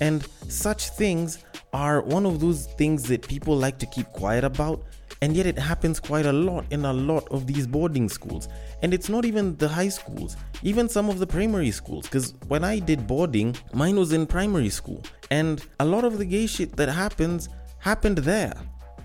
And 0.02 0.28
such 0.50 0.90
things 0.90 1.46
are 1.72 2.02
one 2.02 2.26
of 2.26 2.42
those 2.42 2.66
things 2.78 3.04
that 3.04 3.26
people 3.26 3.56
like 3.56 3.80
to 3.80 3.86
keep 3.86 4.08
quiet 4.08 4.44
about 4.44 4.84
and 5.26 5.36
yet 5.36 5.48
it 5.48 5.58
happens 5.58 6.00
quite 6.00 6.28
a 6.28 6.32
lot 6.32 6.66
in 6.70 6.86
a 6.86 6.94
lot 6.94 7.28
of 7.32 7.48
these 7.48 7.66
boarding 7.66 8.08
schools. 8.08 8.48
And 8.84 8.94
it's 8.94 9.10
not 9.10 9.26
even 9.26 9.58
the 9.58 9.68
high 9.68 9.90
schools, 9.90 10.38
even 10.62 10.88
some 10.88 11.10
of 11.10 11.18
the 11.18 11.26
primary 11.26 11.72
schools. 11.72 12.06
Because 12.06 12.36
when 12.48 12.64
I 12.64 12.78
did 12.78 13.08
boarding, 13.08 13.56
mine 13.74 13.96
was 13.96 14.14
in 14.14 14.28
primary 14.28 14.70
school. 14.70 15.02
And 15.32 15.66
a 15.80 15.86
lot 15.86 16.04
of 16.04 16.20
the 16.20 16.26
gay 16.26 16.46
shit 16.46 16.76
that 16.76 16.90
happens 16.90 17.50
happened 17.80 18.20
there. 18.20 18.54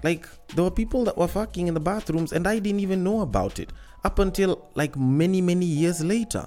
Like, 0.02 0.28
there 0.54 0.64
were 0.64 0.70
people 0.70 1.04
that 1.04 1.16
were 1.16 1.26
fucking 1.26 1.68
in 1.68 1.72
the 1.72 1.80
bathrooms 1.80 2.32
and 2.34 2.46
I 2.46 2.58
didn't 2.58 2.80
even 2.80 3.02
know 3.02 3.22
about 3.22 3.58
it 3.58 3.72
up 4.04 4.18
until 4.18 4.68
like 4.74 4.94
many, 4.96 5.40
many 5.40 5.64
years 5.64 6.04
later. 6.04 6.46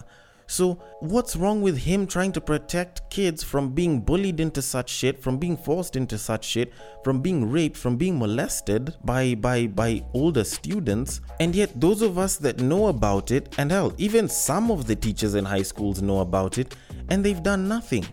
So, 0.53 0.77
what's 0.99 1.35
wrong 1.35 1.63
with 1.63 1.79
him 1.79 2.05
trying 2.05 2.31
to 2.33 2.39
protect 2.39 3.09
kids 3.09 3.41
from 3.41 3.73
being 3.73 4.01
bullied 4.01 4.39
into 4.39 4.61
such 4.61 4.87
shit, 4.87 5.19
from 5.19 5.39
being 5.39 5.57
forced 5.57 5.95
into 5.95 6.15
such 6.19 6.45
shit, 6.45 6.73
from 7.03 7.21
being 7.21 7.49
raped, 7.49 7.75
from 7.75 7.97
being 7.97 8.19
molested 8.19 8.93
by 9.03 9.33
by 9.33 9.65
by 9.65 10.03
older 10.13 10.43
students? 10.43 11.21
And 11.39 11.55
yet 11.55 11.81
those 11.81 12.03
of 12.03 12.19
us 12.19 12.35
that 12.37 12.59
know 12.59 12.89
about 12.89 13.31
it, 13.31 13.55
and 13.57 13.71
hell, 13.71 13.95
even 13.97 14.29
some 14.29 14.69
of 14.69 14.85
the 14.85 14.95
teachers 14.95 15.33
in 15.33 15.43
high 15.43 15.63
schools 15.63 16.03
know 16.03 16.19
about 16.19 16.59
it, 16.59 16.75
and 17.09 17.25
they've 17.25 17.41
done 17.41 17.67
nothing. 17.67 18.05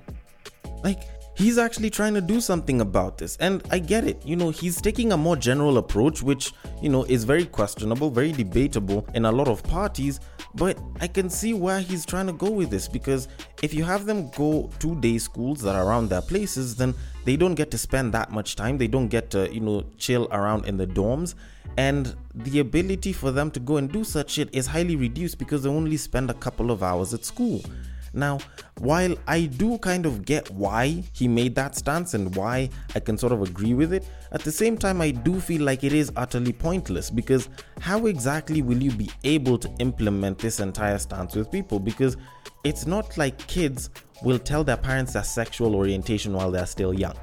Like 0.83 1.03
he's 1.41 1.57
actually 1.57 1.89
trying 1.89 2.13
to 2.13 2.21
do 2.21 2.39
something 2.39 2.83
about 2.83 3.17
this 3.17 3.37
and 3.41 3.63
i 3.71 3.79
get 3.79 4.05
it 4.05 4.25
you 4.27 4.37
know 4.37 4.51
he's 4.51 4.81
taking 4.81 5.13
a 5.13 5.17
more 5.17 5.37
general 5.37 5.79
approach 5.79 6.23
which 6.23 6.53
you 6.83 6.89
know 6.89 7.05
is 7.05 7.25
very 7.25 7.47
questionable 7.47 8.11
very 8.11 8.33
debatable 8.33 9.07
in 9.15 9.25
a 9.25 9.33
lot 9.33 9.49
of 9.49 9.63
parties 9.63 10.21
but 10.55 10.79
I 11.01 11.07
can 11.07 11.31
see 11.31 11.55
where 11.55 11.81
he's 11.81 12.05
trying 12.05 12.27
to 12.27 12.33
go 12.33 12.51
with 12.51 12.71
this 12.71 12.89
because 12.89 13.29
if 13.63 13.73
you 13.73 13.85
have 13.85 14.07
them 14.07 14.31
go 14.31 14.71
to 14.81 15.01
day 15.01 15.19
schools 15.19 15.61
that 15.63 15.77
are 15.77 15.87
around 15.87 16.09
their 16.09 16.23
places, 16.23 16.75
then 16.75 16.95
they 17.25 17.37
don't 17.37 17.55
get 17.55 17.71
to 17.71 17.79
spend 17.79 18.13
that 18.15 18.33
much 18.33 18.57
time. 18.57 18.77
They 18.77 18.89
don't 18.89 19.09
get 19.09 19.31
to, 19.31 19.53
you 19.53 19.61
know, 19.61 19.85
chill 19.97 20.29
around 20.33 20.67
in 20.67 20.77
the 20.77 20.87
dorms. 20.87 21.35
And 21.77 22.17
the 22.35 22.59
ability 22.59 23.13
for 23.13 23.31
them 23.31 23.51
to 23.53 23.61
go 23.61 23.77
and 23.77 23.91
do 23.91 24.03
such 24.03 24.33
shit 24.33 24.53
is 24.53 24.67
highly 24.67 24.97
reduced 24.97 25.39
because 25.39 25.63
they 25.63 25.69
only 25.69 25.97
spend 25.97 26.31
a 26.31 26.35
couple 26.35 26.71
of 26.71 26.83
hours 26.83 27.15
at 27.15 27.25
school. 27.25 27.63
Now, 28.13 28.39
while 28.79 29.15
I 29.27 29.47
do 29.47 29.79
kind 29.79 30.07
of 30.07 30.25
get 30.25 30.51
why 30.51 31.05
he 31.13 31.29
made 31.29 31.55
that 31.55 31.77
stance 31.77 32.15
and 32.15 32.35
why 32.35 32.71
I 32.95 33.01
can 33.01 33.17
sort 33.17 33.33
of 33.33 33.43
agree 33.43 33.75
with 33.75 33.93
it, 33.93 34.05
at 34.33 34.43
the 34.43 34.53
same 34.53 34.77
time, 34.77 35.01
I 35.01 35.11
do 35.11 35.41
feel 35.41 35.63
like 35.63 35.85
it 35.85 35.93
is 35.93 36.11
utterly 36.17 36.53
pointless 36.53 37.11
because 37.11 37.49
how 37.81 38.07
exactly 38.07 38.63
will 38.63 38.83
you 38.83 38.91
be 38.91 39.11
able 39.25 39.59
to 39.59 39.71
implement 39.79 40.39
this 40.39 40.61
entire 40.61 40.99
stance 40.99 41.37
with 41.37 41.51
people? 41.51 41.79
Because 41.79 42.17
it's 42.65 42.87
not 42.87 43.17
like 43.17 43.39
kids 43.47 43.91
will 44.23 44.39
tell 44.39 44.65
their 44.65 44.77
parents 44.77 45.13
their 45.13 45.25
sexual 45.25 45.75
orientation 45.75 46.33
while 46.33 46.51
they're 46.51 46.67
still 46.67 46.93
young 46.93 47.15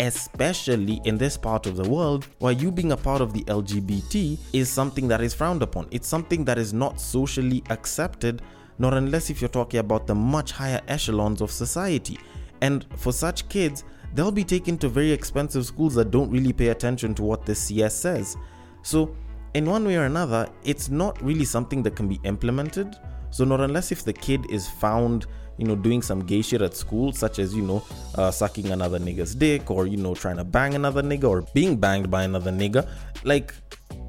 especially 0.00 1.00
in 1.04 1.16
this 1.16 1.36
part 1.36 1.66
of 1.66 1.76
the 1.76 1.88
world 1.88 2.26
where 2.38 2.52
you 2.52 2.70
being 2.70 2.92
a 2.92 2.96
part 2.96 3.20
of 3.20 3.32
the 3.32 3.42
LGBT 3.44 4.38
is 4.52 4.68
something 4.68 5.08
that 5.08 5.20
is 5.20 5.32
frowned 5.32 5.62
upon. 5.62 5.86
It's 5.90 6.08
something 6.08 6.44
that 6.44 6.58
is 6.58 6.72
not 6.72 7.00
socially 7.00 7.62
accepted 7.70 8.42
not 8.78 8.94
unless 8.94 9.30
if 9.30 9.40
you're 9.40 9.48
talking 9.48 9.80
about 9.80 10.06
the 10.06 10.14
much 10.14 10.52
higher 10.52 10.80
echelons 10.88 11.40
of 11.40 11.50
society. 11.50 12.18
And 12.60 12.86
for 12.96 13.12
such 13.12 13.48
kids, 13.48 13.84
they'll 14.14 14.32
be 14.32 14.44
taken 14.44 14.78
to 14.78 14.88
very 14.88 15.12
expensive 15.12 15.66
schools 15.66 15.94
that 15.94 16.10
don't 16.10 16.30
really 16.30 16.52
pay 16.52 16.68
attention 16.68 17.14
to 17.14 17.22
what 17.22 17.44
the 17.44 17.54
CS 17.54 17.94
says. 17.94 18.36
So, 18.82 19.14
in 19.54 19.64
one 19.64 19.86
way 19.86 19.96
or 19.96 20.04
another, 20.04 20.48
it's 20.64 20.90
not 20.90 21.20
really 21.22 21.44
something 21.44 21.82
that 21.82 21.96
can 21.96 22.08
be 22.08 22.20
implemented. 22.24 22.94
So 23.30 23.44
not 23.44 23.60
unless 23.60 23.90
if 23.90 24.04
the 24.04 24.12
kid 24.12 24.50
is 24.50 24.68
found, 24.68 25.26
you 25.58 25.66
know, 25.66 25.76
doing 25.76 26.02
some 26.02 26.20
gay 26.20 26.42
shit 26.42 26.62
at 26.62 26.76
school, 26.76 27.12
such 27.12 27.38
as 27.38 27.54
you 27.54 27.62
know, 27.62 27.82
uh, 28.16 28.30
sucking 28.30 28.70
another 28.70 28.98
nigga's 28.98 29.34
dick, 29.34 29.70
or 29.70 29.86
you 29.86 29.96
know, 29.96 30.14
trying 30.14 30.36
to 30.36 30.44
bang 30.44 30.74
another 30.74 31.02
nigga, 31.02 31.28
or 31.28 31.42
being 31.54 31.76
banged 31.76 32.10
by 32.10 32.24
another 32.24 32.50
nigga, 32.50 32.88
like 33.24 33.54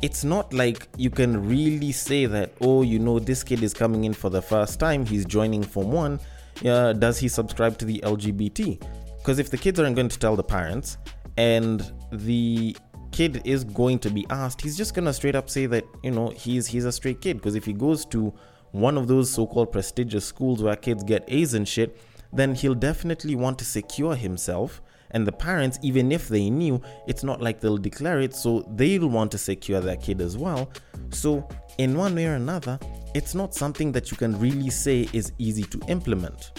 it's 0.02 0.24
not 0.24 0.54
like 0.54 0.88
you 0.98 1.10
can 1.10 1.48
really 1.48 1.92
say 1.92 2.26
that, 2.26 2.54
oh, 2.62 2.84
you 2.84 3.00
know, 3.00 3.20
this 3.20 3.44
kid 3.44 3.64
is 3.64 3.74
coming 3.74 4.04
in 4.04 4.14
for 4.14 4.30
the 4.30 4.42
first 4.42 4.80
time, 4.80 5.06
he's 5.06 5.26
joining 5.26 5.64
Form 5.64 5.92
1. 5.92 6.20
Uh, 6.66 6.94
does 6.94 7.18
he 7.20 7.28
subscribe 7.28 7.78
to 7.78 7.86
the 7.86 8.00
LGBT? 8.04 8.82
Because 9.18 9.40
if 9.40 9.50
the 9.50 9.58
kids 9.58 9.80
aren't 9.80 9.96
going 9.96 10.10
to 10.10 10.20
tell 10.20 10.36
the 10.36 10.44
parents 10.44 10.98
and 11.38 11.92
the 12.12 12.76
kid 13.12 13.42
is 13.46 13.64
going 13.64 14.00
to 14.00 14.10
be 14.10 14.26
asked, 14.30 14.62
he's 14.62 14.78
just 14.78 14.94
gonna 14.94 15.14
straight 15.14 15.36
up 15.36 15.50
say 15.50 15.66
that, 15.66 15.84
you 16.04 16.12
know, 16.12 16.30
he's 16.30 16.68
he's 16.68 16.86
a 16.86 16.92
straight 16.92 17.22
kid. 17.22 17.38
Because 17.38 17.56
if 17.56 17.66
he 17.66 17.74
goes 17.74 18.06
to 18.06 18.34
one 18.80 18.98
of 18.98 19.08
those 19.08 19.30
so-called 19.30 19.72
prestigious 19.72 20.26
schools 20.26 20.62
where 20.62 20.76
kids 20.76 21.04
get 21.04 21.24
A's 21.28 21.54
and 21.54 21.68
shit, 21.68 21.98
then 22.34 22.56
he'll 22.56 22.76
definitely 22.76 23.36
want 23.36 23.58
to 23.60 23.66
secure 23.66 24.16
himself 24.16 24.82
and 25.12 25.26
the 25.26 25.32
parents, 25.32 25.80
even 25.82 26.12
if 26.12 26.28
they 26.28 26.50
knew, 26.50 26.82
it's 27.08 27.24
not 27.24 27.42
like 27.42 27.60
they'll 27.60 27.78
declare 27.78 28.20
it, 28.20 28.36
so 28.36 28.66
they'll 28.76 29.08
want 29.08 29.32
to 29.32 29.38
secure 29.38 29.80
their 29.80 29.96
kid 29.96 30.22
as 30.22 30.38
well. 30.38 30.70
So, 31.12 31.48
in 31.78 31.98
one 31.98 32.16
way 32.16 32.26
or 32.26 32.36
another, 32.36 32.80
it's 33.14 33.34
not 33.34 33.54
something 33.54 33.92
that 33.94 34.12
you 34.12 34.18
can 34.18 34.38
really 34.40 34.70
say 34.70 35.08
is 35.14 35.32
easy 35.38 35.64
to 35.64 35.80
implement. 35.88 36.52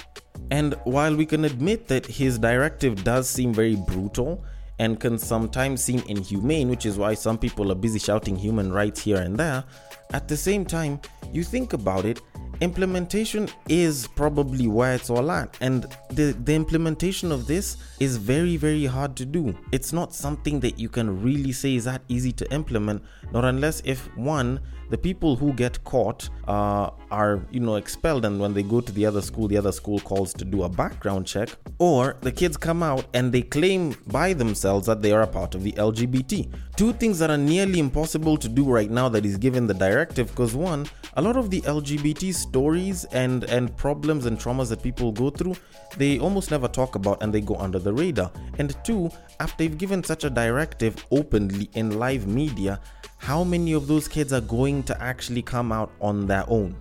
And 0.50 0.74
while 0.84 1.14
we 1.14 1.26
can 1.26 1.44
admit 1.44 1.88
that 1.88 2.06
his 2.06 2.38
directive 2.38 3.04
does 3.04 3.28
seem 3.28 3.52
very 3.52 3.76
brutal 3.76 4.42
and 4.78 5.00
can 5.00 5.18
sometimes 5.18 5.82
seem 5.82 6.02
inhumane, 6.08 6.68
which 6.68 6.86
is 6.86 6.98
why 6.98 7.14
some 7.14 7.38
people 7.38 7.72
are 7.72 7.74
busy 7.76 7.98
shouting 7.98 8.36
human 8.36 8.72
rights 8.72 9.00
here 9.00 9.18
and 9.18 9.36
there, 9.36 9.64
at 10.12 10.28
the 10.28 10.36
same 10.36 10.64
time, 10.64 11.00
you 11.32 11.44
think 11.44 11.72
about 11.72 12.04
it, 12.04 12.20
implementation 12.60 13.48
is 13.68 14.06
probably 14.16 14.66
where 14.66 14.94
it's 14.94 15.10
all 15.10 15.30
at. 15.30 15.56
And 15.60 15.84
the, 16.10 16.36
the 16.44 16.54
implementation 16.54 17.30
of 17.30 17.46
this 17.46 17.76
is 18.00 18.16
very 18.16 18.56
very 18.56 18.84
hard 18.84 19.16
to 19.16 19.24
do. 19.24 19.56
It's 19.72 19.92
not 19.92 20.14
something 20.14 20.60
that 20.60 20.78
you 20.78 20.88
can 20.88 21.22
really 21.22 21.52
say 21.52 21.74
is 21.74 21.84
that 21.84 22.02
easy 22.08 22.32
to 22.32 22.52
implement 22.52 23.02
not 23.32 23.44
unless 23.44 23.80
if 23.84 24.14
one 24.16 24.60
the 24.90 24.98
people 24.98 25.36
who 25.36 25.52
get 25.52 25.82
caught 25.84 26.28
uh, 26.46 26.90
are 27.10 27.40
you 27.50 27.60
know 27.60 27.76
expelled 27.76 28.24
and 28.24 28.40
when 28.40 28.54
they 28.54 28.62
go 28.62 28.80
to 28.80 28.92
the 28.92 29.04
other 29.04 29.20
school 29.20 29.48
the 29.48 29.56
other 29.56 29.72
school 29.72 29.98
calls 30.00 30.32
to 30.32 30.44
do 30.44 30.62
a 30.62 30.68
background 30.68 31.26
check 31.26 31.48
or 31.78 32.16
the 32.22 32.32
kids 32.32 32.56
come 32.56 32.82
out 32.82 33.06
and 33.14 33.32
they 33.32 33.42
claim 33.42 33.94
by 34.06 34.32
themselves 34.32 34.86
that 34.86 35.02
they 35.02 35.12
are 35.12 35.22
a 35.22 35.26
part 35.26 35.54
of 35.54 35.62
the 35.62 35.72
lgbt 35.72 36.50
two 36.76 36.92
things 36.94 37.18
that 37.18 37.30
are 37.30 37.38
nearly 37.38 37.78
impossible 37.78 38.36
to 38.36 38.48
do 38.48 38.64
right 38.64 38.90
now 38.90 39.08
that 39.08 39.24
is 39.24 39.36
given 39.36 39.66
the 39.66 39.74
directive 39.74 40.28
because 40.30 40.54
one 40.54 40.86
a 41.14 41.22
lot 41.22 41.36
of 41.36 41.50
the 41.50 41.60
lgbt 41.62 42.34
stories 42.34 43.04
and 43.06 43.44
and 43.44 43.76
problems 43.76 44.26
and 44.26 44.38
traumas 44.38 44.68
that 44.68 44.82
people 44.82 45.12
go 45.12 45.30
through 45.30 45.54
they 45.96 46.18
almost 46.18 46.50
never 46.50 46.68
talk 46.68 46.94
about 46.94 47.22
and 47.22 47.32
they 47.32 47.40
go 47.40 47.56
under 47.56 47.78
the 47.78 47.92
radar. 47.92 48.30
And 48.58 48.76
two 48.84 49.10
after 49.40 49.56
they've 49.58 49.78
given 49.78 50.04
such 50.04 50.24
a 50.24 50.30
directive 50.30 51.04
openly 51.10 51.70
in 51.74 51.98
live 51.98 52.26
media 52.26 52.80
how 53.18 53.44
many 53.44 53.72
of 53.72 53.86
those 53.86 54.08
kids 54.08 54.32
are 54.32 54.40
going 54.40 54.82
to 54.84 55.02
actually 55.02 55.42
come 55.42 55.70
out 55.70 55.92
on 56.00 56.26
their 56.26 56.44
own? 56.48 56.76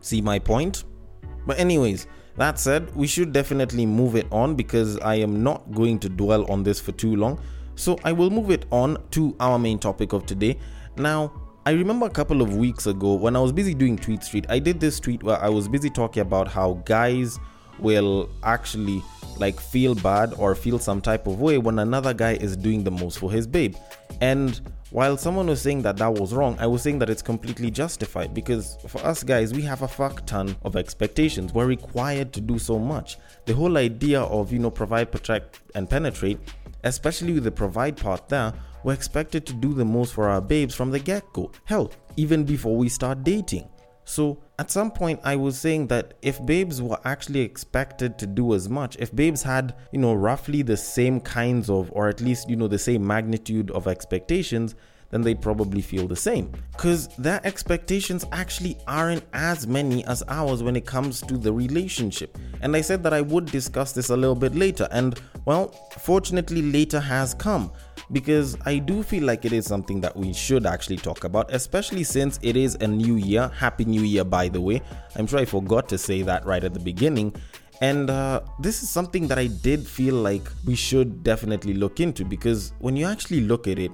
See 0.00 0.20
my 0.20 0.38
point? 0.38 0.84
But, 1.46 1.58
anyways, 1.58 2.06
that 2.36 2.58
said, 2.58 2.94
we 2.94 3.06
should 3.06 3.32
definitely 3.32 3.84
move 3.84 4.16
it 4.16 4.26
on 4.30 4.54
because 4.54 4.98
I 5.00 5.16
am 5.16 5.42
not 5.42 5.70
going 5.72 5.98
to 6.00 6.08
dwell 6.08 6.50
on 6.50 6.62
this 6.62 6.80
for 6.80 6.92
too 6.92 7.16
long. 7.16 7.40
So, 7.74 7.98
I 8.04 8.12
will 8.12 8.30
move 8.30 8.50
it 8.50 8.64
on 8.70 8.96
to 9.10 9.36
our 9.40 9.58
main 9.58 9.78
topic 9.78 10.12
of 10.12 10.24
today. 10.24 10.58
Now, 10.96 11.32
I 11.66 11.72
remember 11.72 12.06
a 12.06 12.10
couple 12.10 12.40
of 12.40 12.56
weeks 12.56 12.86
ago 12.86 13.14
when 13.14 13.36
I 13.36 13.40
was 13.40 13.52
busy 13.52 13.74
doing 13.74 13.98
Tweet 13.98 14.24
Street, 14.24 14.46
I 14.48 14.58
did 14.58 14.80
this 14.80 14.98
tweet 14.98 15.22
where 15.22 15.38
I 15.38 15.48
was 15.48 15.68
busy 15.68 15.90
talking 15.90 16.22
about 16.22 16.48
how 16.48 16.80
guys 16.84 17.38
will 17.78 18.30
actually 18.42 19.02
like 19.38 19.60
feel 19.60 19.94
bad 19.94 20.32
or 20.38 20.54
feel 20.54 20.78
some 20.78 21.00
type 21.00 21.26
of 21.26 21.40
way 21.40 21.58
when 21.58 21.78
another 21.78 22.14
guy 22.14 22.34
is 22.34 22.56
doing 22.56 22.84
the 22.84 22.90
most 22.90 23.18
for 23.18 23.30
his 23.30 23.46
babe. 23.46 23.76
And 24.20 24.60
while 24.90 25.18
someone 25.18 25.48
was 25.48 25.60
saying 25.60 25.82
that 25.82 25.98
that 25.98 26.14
was 26.14 26.32
wrong, 26.32 26.56
I 26.58 26.66
was 26.66 26.82
saying 26.82 26.98
that 27.00 27.10
it's 27.10 27.20
completely 27.20 27.70
justified 27.70 28.32
because 28.32 28.78
for 28.88 29.04
us 29.04 29.22
guys, 29.22 29.52
we 29.52 29.60
have 29.62 29.82
a 29.82 29.88
fuck 29.88 30.24
ton 30.24 30.56
of 30.62 30.76
expectations. 30.76 31.52
We're 31.52 31.66
required 31.66 32.32
to 32.32 32.40
do 32.40 32.58
so 32.58 32.78
much. 32.78 33.18
The 33.44 33.54
whole 33.54 33.76
idea 33.76 34.22
of, 34.22 34.50
you 34.50 34.58
know, 34.58 34.70
provide, 34.70 35.12
protect, 35.12 35.60
and 35.74 35.90
penetrate, 35.90 36.38
especially 36.84 37.34
with 37.34 37.44
the 37.44 37.50
provide 37.50 37.98
part 37.98 38.28
there, 38.28 38.54
we're 38.82 38.94
expected 38.94 39.44
to 39.46 39.52
do 39.52 39.74
the 39.74 39.84
most 39.84 40.14
for 40.14 40.28
our 40.28 40.40
babes 40.40 40.74
from 40.74 40.90
the 40.90 40.98
get 40.98 41.30
go. 41.34 41.50
Hell, 41.64 41.92
even 42.16 42.44
before 42.44 42.76
we 42.76 42.88
start 42.88 43.24
dating. 43.24 43.68
So 44.08 44.38
at 44.58 44.70
some 44.70 44.90
point, 44.90 45.20
I 45.22 45.36
was 45.36 45.58
saying 45.58 45.88
that 45.88 46.14
if 46.22 46.44
babes 46.46 46.80
were 46.80 46.98
actually 47.04 47.40
expected 47.40 48.18
to 48.18 48.26
do 48.26 48.54
as 48.54 48.66
much, 48.66 48.96
if 48.98 49.14
babes 49.14 49.42
had, 49.42 49.74
you 49.92 49.98
know, 49.98 50.14
roughly 50.14 50.62
the 50.62 50.78
same 50.78 51.20
kinds 51.20 51.68
of, 51.68 51.92
or 51.92 52.08
at 52.08 52.22
least, 52.22 52.48
you 52.48 52.56
know, 52.56 52.68
the 52.68 52.78
same 52.78 53.06
magnitude 53.06 53.70
of 53.70 53.86
expectations, 53.86 54.74
then 55.10 55.22
they 55.22 55.34
probably 55.34 55.80
feel 55.80 56.06
the 56.06 56.16
same. 56.16 56.52
Because 56.72 57.08
their 57.16 57.40
expectations 57.44 58.24
actually 58.32 58.78
aren't 58.86 59.24
as 59.32 59.66
many 59.66 60.04
as 60.04 60.22
ours 60.28 60.62
when 60.62 60.76
it 60.76 60.86
comes 60.86 61.20
to 61.22 61.38
the 61.38 61.52
relationship. 61.52 62.36
And 62.60 62.76
I 62.76 62.80
said 62.80 63.02
that 63.04 63.14
I 63.14 63.20
would 63.20 63.46
discuss 63.46 63.92
this 63.92 64.10
a 64.10 64.16
little 64.16 64.34
bit 64.34 64.54
later, 64.54 64.88
and 64.90 65.20
well, 65.44 65.68
fortunately, 65.98 66.62
later 66.62 67.00
has 67.00 67.34
come 67.34 67.72
because 68.12 68.56
I 68.64 68.78
do 68.78 69.02
feel 69.02 69.24
like 69.24 69.44
it 69.44 69.52
is 69.52 69.66
something 69.66 70.00
that 70.00 70.16
we 70.16 70.32
should 70.32 70.66
actually 70.66 70.96
talk 70.96 71.24
about, 71.24 71.52
especially 71.52 72.04
since 72.04 72.38
it 72.42 72.56
is 72.56 72.76
a 72.76 72.86
new 72.86 73.16
year. 73.16 73.50
Happy 73.54 73.84
New 73.84 74.02
Year, 74.02 74.24
by 74.24 74.48
the 74.48 74.60
way. 74.60 74.80
I'm 75.16 75.26
sure 75.26 75.38
I 75.38 75.44
forgot 75.44 75.88
to 75.90 75.98
say 75.98 76.22
that 76.22 76.44
right 76.46 76.62
at 76.62 76.74
the 76.74 76.80
beginning. 76.80 77.34
And 77.80 78.10
uh, 78.10 78.40
this 78.58 78.82
is 78.82 78.90
something 78.90 79.28
that 79.28 79.38
I 79.38 79.46
did 79.46 79.86
feel 79.86 80.16
like 80.16 80.42
we 80.66 80.74
should 80.74 81.22
definitely 81.22 81.74
look 81.74 82.00
into 82.00 82.24
because 82.24 82.72
when 82.80 82.96
you 82.96 83.06
actually 83.06 83.42
look 83.42 83.68
at 83.68 83.78
it, 83.78 83.92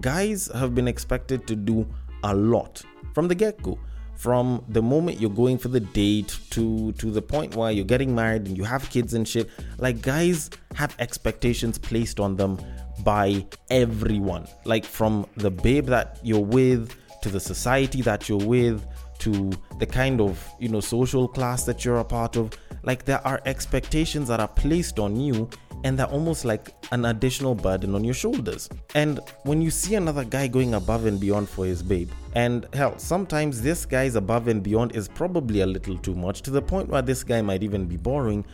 guys 0.00 0.50
have 0.54 0.74
been 0.74 0.88
expected 0.88 1.46
to 1.46 1.56
do 1.56 1.86
a 2.22 2.34
lot 2.34 2.82
from 3.14 3.28
the 3.28 3.34
get 3.34 3.60
go 3.62 3.78
from 4.16 4.64
the 4.68 4.80
moment 4.80 5.20
you're 5.20 5.28
going 5.28 5.58
for 5.58 5.68
the 5.68 5.80
date 5.80 6.38
to 6.50 6.92
to 6.92 7.10
the 7.10 7.20
point 7.20 7.56
where 7.56 7.72
you're 7.72 7.84
getting 7.84 8.14
married 8.14 8.46
and 8.46 8.56
you 8.56 8.64
have 8.64 8.88
kids 8.90 9.12
and 9.14 9.26
shit 9.26 9.50
like 9.78 10.00
guys 10.02 10.50
have 10.74 10.94
expectations 10.98 11.78
placed 11.78 12.20
on 12.20 12.36
them 12.36 12.58
by 13.02 13.44
everyone. 13.70 14.46
Like 14.64 14.84
from 14.84 15.26
the 15.36 15.50
babe 15.50 15.86
that 15.86 16.18
you're 16.22 16.40
with 16.40 16.94
to 17.22 17.28
the 17.28 17.40
society 17.40 18.02
that 18.02 18.28
you're 18.28 18.38
with 18.38 18.84
to 19.20 19.50
the 19.78 19.86
kind 19.86 20.20
of 20.20 20.46
you 20.58 20.68
know 20.68 20.80
social 20.80 21.26
class 21.26 21.64
that 21.64 21.84
you're 21.84 21.98
a 21.98 22.04
part 22.04 22.36
of 22.36 22.50
like 22.84 23.04
there 23.04 23.26
are 23.26 23.40
expectations 23.46 24.28
that 24.28 24.40
are 24.40 24.48
placed 24.48 24.98
on 24.98 25.18
you 25.18 25.48
and 25.84 25.98
they're 25.98 26.06
almost 26.06 26.44
like 26.44 26.74
an 26.92 27.04
additional 27.04 27.54
burden 27.54 27.94
on 27.94 28.02
your 28.02 28.14
shoulders. 28.14 28.68
And 28.94 29.20
when 29.42 29.60
you 29.60 29.70
see 29.70 29.94
another 29.94 30.24
guy 30.24 30.46
going 30.46 30.74
above 30.74 31.04
and 31.04 31.20
beyond 31.20 31.48
for 31.48 31.66
his 31.66 31.82
babe, 31.82 32.10
and 32.34 32.66
hell, 32.72 32.98
sometimes 32.98 33.60
this 33.60 33.84
guy's 33.84 34.16
above 34.16 34.48
and 34.48 34.62
beyond 34.62 34.96
is 34.96 35.08
probably 35.08 35.60
a 35.60 35.66
little 35.66 35.98
too 35.98 36.14
much 36.14 36.40
to 36.42 36.50
the 36.50 36.62
point 36.62 36.88
where 36.88 37.02
this 37.02 37.22
guy 37.22 37.42
might 37.42 37.62
even 37.62 37.86
be 37.86 37.98
boring. 37.98 38.44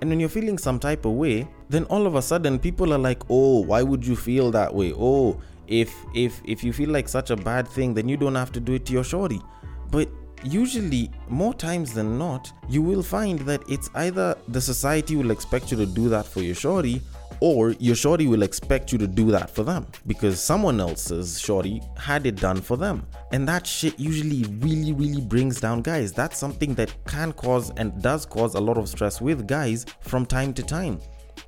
And 0.00 0.08
when 0.08 0.18
you're 0.18 0.30
feeling 0.30 0.56
some 0.56 0.78
type 0.78 1.04
of 1.04 1.12
way, 1.12 1.46
then 1.68 1.84
all 1.84 2.06
of 2.06 2.14
a 2.14 2.22
sudden 2.22 2.58
people 2.58 2.94
are 2.94 2.98
like, 2.98 3.22
"Oh, 3.28 3.60
why 3.60 3.82
would 3.82 4.06
you 4.06 4.16
feel 4.16 4.50
that 4.52 4.74
way? 4.74 4.94
Oh, 4.96 5.40
if 5.66 5.94
if 6.14 6.40
if 6.44 6.64
you 6.64 6.72
feel 6.72 6.90
like 6.90 7.08
such 7.08 7.30
a 7.30 7.36
bad 7.36 7.68
thing, 7.68 7.94
then 7.94 8.08
you 8.08 8.16
don't 8.16 8.36
have 8.36 8.52
to 8.52 8.60
do 8.60 8.74
it 8.74 8.86
to 8.86 8.92
your 8.92 9.04
shorty." 9.04 9.40
But 9.90 10.08
usually 10.44 11.10
more 11.28 11.54
times 11.54 11.92
than 11.92 12.18
not 12.18 12.52
you 12.68 12.82
will 12.82 13.02
find 13.02 13.38
that 13.40 13.62
it's 13.68 13.90
either 13.94 14.36
the 14.48 14.60
society 14.60 15.16
will 15.16 15.30
expect 15.30 15.70
you 15.70 15.76
to 15.76 15.86
do 15.86 16.08
that 16.08 16.26
for 16.26 16.40
your 16.40 16.54
shorty 16.54 17.02
or 17.40 17.70
your 17.72 17.94
shorty 17.94 18.26
will 18.26 18.42
expect 18.42 18.92
you 18.92 18.98
to 18.98 19.06
do 19.06 19.30
that 19.30 19.50
for 19.50 19.62
them 19.62 19.86
because 20.06 20.40
someone 20.42 20.80
else's 20.80 21.40
shorty 21.40 21.80
had 21.96 22.26
it 22.26 22.36
done 22.36 22.60
for 22.60 22.76
them. 22.76 23.06
And 23.32 23.46
that 23.48 23.66
shit 23.66 23.98
usually 23.98 24.44
really, 24.58 24.92
really 24.92 25.20
brings 25.20 25.60
down 25.60 25.82
guys. 25.82 26.12
That's 26.12 26.38
something 26.38 26.74
that 26.74 26.92
can 27.06 27.32
cause 27.32 27.70
and 27.76 28.00
does 28.02 28.26
cause 28.26 28.54
a 28.54 28.60
lot 28.60 28.76
of 28.76 28.88
stress 28.88 29.20
with 29.20 29.46
guys 29.46 29.86
from 30.00 30.26
time 30.26 30.52
to 30.54 30.62
time. 30.62 31.00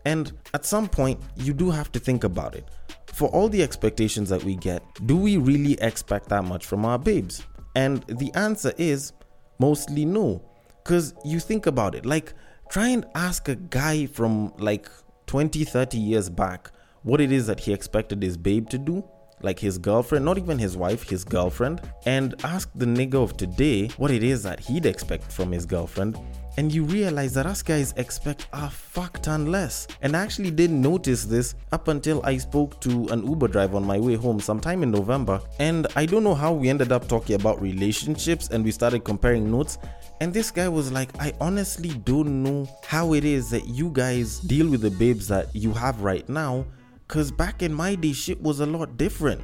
And 0.04 0.32
at 0.54 0.64
some 0.64 0.88
point, 0.88 1.20
you 1.36 1.52
do 1.52 1.70
have 1.70 1.90
to 1.92 1.98
think 1.98 2.24
about 2.24 2.54
it. 2.54 2.68
For 3.12 3.28
all 3.30 3.48
the 3.48 3.62
expectations 3.62 4.28
that 4.28 4.42
we 4.44 4.54
get, 4.54 4.82
do 5.06 5.16
we 5.16 5.36
really 5.36 5.74
expect 5.80 6.28
that 6.28 6.44
much 6.44 6.64
from 6.64 6.84
our 6.84 6.98
babes? 6.98 7.44
And 7.80 8.02
the 8.08 8.30
answer 8.34 8.74
is 8.76 9.14
mostly 9.58 10.04
no. 10.04 10.42
Because 10.82 11.14
you 11.24 11.40
think 11.40 11.66
about 11.66 11.94
it, 11.94 12.04
like, 12.04 12.34
try 12.70 12.88
and 12.88 13.06
ask 13.14 13.48
a 13.48 13.56
guy 13.56 14.04
from 14.04 14.52
like 14.58 14.90
20, 15.26 15.64
30 15.64 15.96
years 15.96 16.28
back 16.28 16.70
what 17.02 17.20
it 17.22 17.32
is 17.32 17.46
that 17.46 17.60
he 17.60 17.72
expected 17.72 18.22
his 18.22 18.36
babe 18.36 18.68
to 18.68 18.76
do. 18.76 19.02
Like 19.42 19.58
his 19.58 19.78
girlfriend, 19.78 20.24
not 20.24 20.38
even 20.38 20.58
his 20.58 20.76
wife, 20.76 21.08
his 21.08 21.24
girlfriend, 21.24 21.80
and 22.06 22.34
ask 22.44 22.70
the 22.74 22.86
nigga 22.86 23.14
of 23.14 23.36
today 23.36 23.88
what 23.96 24.10
it 24.10 24.22
is 24.22 24.42
that 24.42 24.60
he'd 24.60 24.86
expect 24.86 25.30
from 25.30 25.52
his 25.52 25.66
girlfriend. 25.66 26.18
And 26.56 26.72
you 26.74 26.84
realize 26.84 27.32
that 27.34 27.46
us 27.46 27.62
guys 27.62 27.94
expect 27.96 28.48
a 28.52 28.68
fuck 28.68 29.22
ton 29.22 29.46
less. 29.46 29.86
And 30.02 30.16
I 30.16 30.22
actually 30.22 30.50
didn't 30.50 30.82
notice 30.82 31.24
this 31.24 31.54
up 31.72 31.88
until 31.88 32.20
I 32.24 32.36
spoke 32.38 32.80
to 32.80 33.06
an 33.08 33.26
Uber 33.26 33.48
driver 33.48 33.76
on 33.76 33.84
my 33.84 33.98
way 33.98 34.14
home 34.16 34.40
sometime 34.40 34.82
in 34.82 34.90
November. 34.90 35.40
And 35.58 35.86
I 35.96 36.06
don't 36.06 36.24
know 36.24 36.34
how 36.34 36.52
we 36.52 36.68
ended 36.68 36.92
up 36.92 37.08
talking 37.08 37.36
about 37.36 37.62
relationships 37.62 38.48
and 38.48 38.64
we 38.64 38.72
started 38.72 39.04
comparing 39.04 39.50
notes. 39.50 39.78
And 40.20 40.34
this 40.34 40.50
guy 40.50 40.68
was 40.68 40.92
like, 40.92 41.10
I 41.18 41.32
honestly 41.40 41.90
don't 42.04 42.42
know 42.42 42.68
how 42.84 43.14
it 43.14 43.24
is 43.24 43.48
that 43.50 43.66
you 43.66 43.88
guys 43.90 44.40
deal 44.40 44.68
with 44.68 44.82
the 44.82 44.90
babes 44.90 45.28
that 45.28 45.54
you 45.54 45.72
have 45.72 46.02
right 46.02 46.28
now. 46.28 46.66
Cause 47.10 47.32
back 47.32 47.64
in 47.64 47.74
my 47.74 47.96
day, 47.96 48.12
shit 48.12 48.40
was 48.40 48.60
a 48.60 48.66
lot 48.66 48.96
different. 48.96 49.42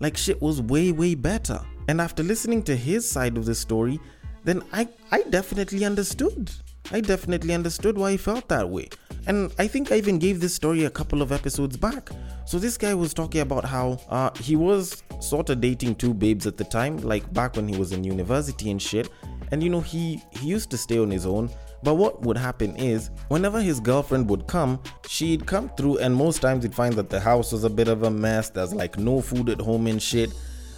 Like 0.00 0.16
shit 0.16 0.42
was 0.42 0.60
way, 0.60 0.90
way 0.90 1.14
better. 1.14 1.64
And 1.86 2.00
after 2.00 2.24
listening 2.24 2.64
to 2.64 2.74
his 2.74 3.08
side 3.08 3.36
of 3.38 3.46
the 3.46 3.54
story, 3.54 4.00
then 4.42 4.64
I, 4.72 4.88
I 5.12 5.22
definitely 5.30 5.84
understood. 5.84 6.50
I 6.92 7.00
definitely 7.00 7.54
understood 7.54 7.98
why 7.98 8.12
he 8.12 8.16
felt 8.16 8.48
that 8.48 8.68
way. 8.68 8.88
And 9.26 9.52
I 9.58 9.66
think 9.66 9.90
I 9.90 9.96
even 9.96 10.18
gave 10.18 10.40
this 10.40 10.54
story 10.54 10.84
a 10.84 10.90
couple 10.90 11.20
of 11.20 11.32
episodes 11.32 11.76
back. 11.76 12.10
So 12.44 12.58
this 12.58 12.78
guy 12.78 12.94
was 12.94 13.12
talking 13.12 13.40
about 13.40 13.64
how 13.64 13.98
uh, 14.08 14.30
he 14.40 14.54
was 14.54 15.02
sort 15.20 15.50
of 15.50 15.60
dating 15.60 15.96
two 15.96 16.14
babes 16.14 16.46
at 16.46 16.56
the 16.56 16.64
time, 16.64 16.98
like 16.98 17.32
back 17.32 17.56
when 17.56 17.66
he 17.66 17.76
was 17.76 17.92
in 17.92 18.04
university 18.04 18.70
and 18.70 18.80
shit. 18.80 19.10
And 19.50 19.62
you 19.62 19.70
know, 19.70 19.80
he, 19.80 20.22
he 20.30 20.46
used 20.46 20.70
to 20.70 20.78
stay 20.78 20.98
on 20.98 21.10
his 21.10 21.26
own. 21.26 21.50
But 21.82 21.94
what 21.94 22.22
would 22.22 22.36
happen 22.36 22.74
is, 22.76 23.10
whenever 23.28 23.60
his 23.60 23.80
girlfriend 23.80 24.28
would 24.30 24.46
come, 24.46 24.80
she'd 25.08 25.46
come 25.46 25.68
through, 25.76 25.98
and 25.98 26.14
most 26.14 26.40
times 26.40 26.64
he'd 26.64 26.74
find 26.74 26.94
that 26.94 27.10
the 27.10 27.20
house 27.20 27.52
was 27.52 27.64
a 27.64 27.70
bit 27.70 27.88
of 27.88 28.02
a 28.04 28.10
mess. 28.10 28.48
There's 28.48 28.74
like 28.74 28.98
no 28.98 29.20
food 29.20 29.48
at 29.50 29.60
home 29.60 29.86
and 29.86 30.02
shit. 30.02 30.32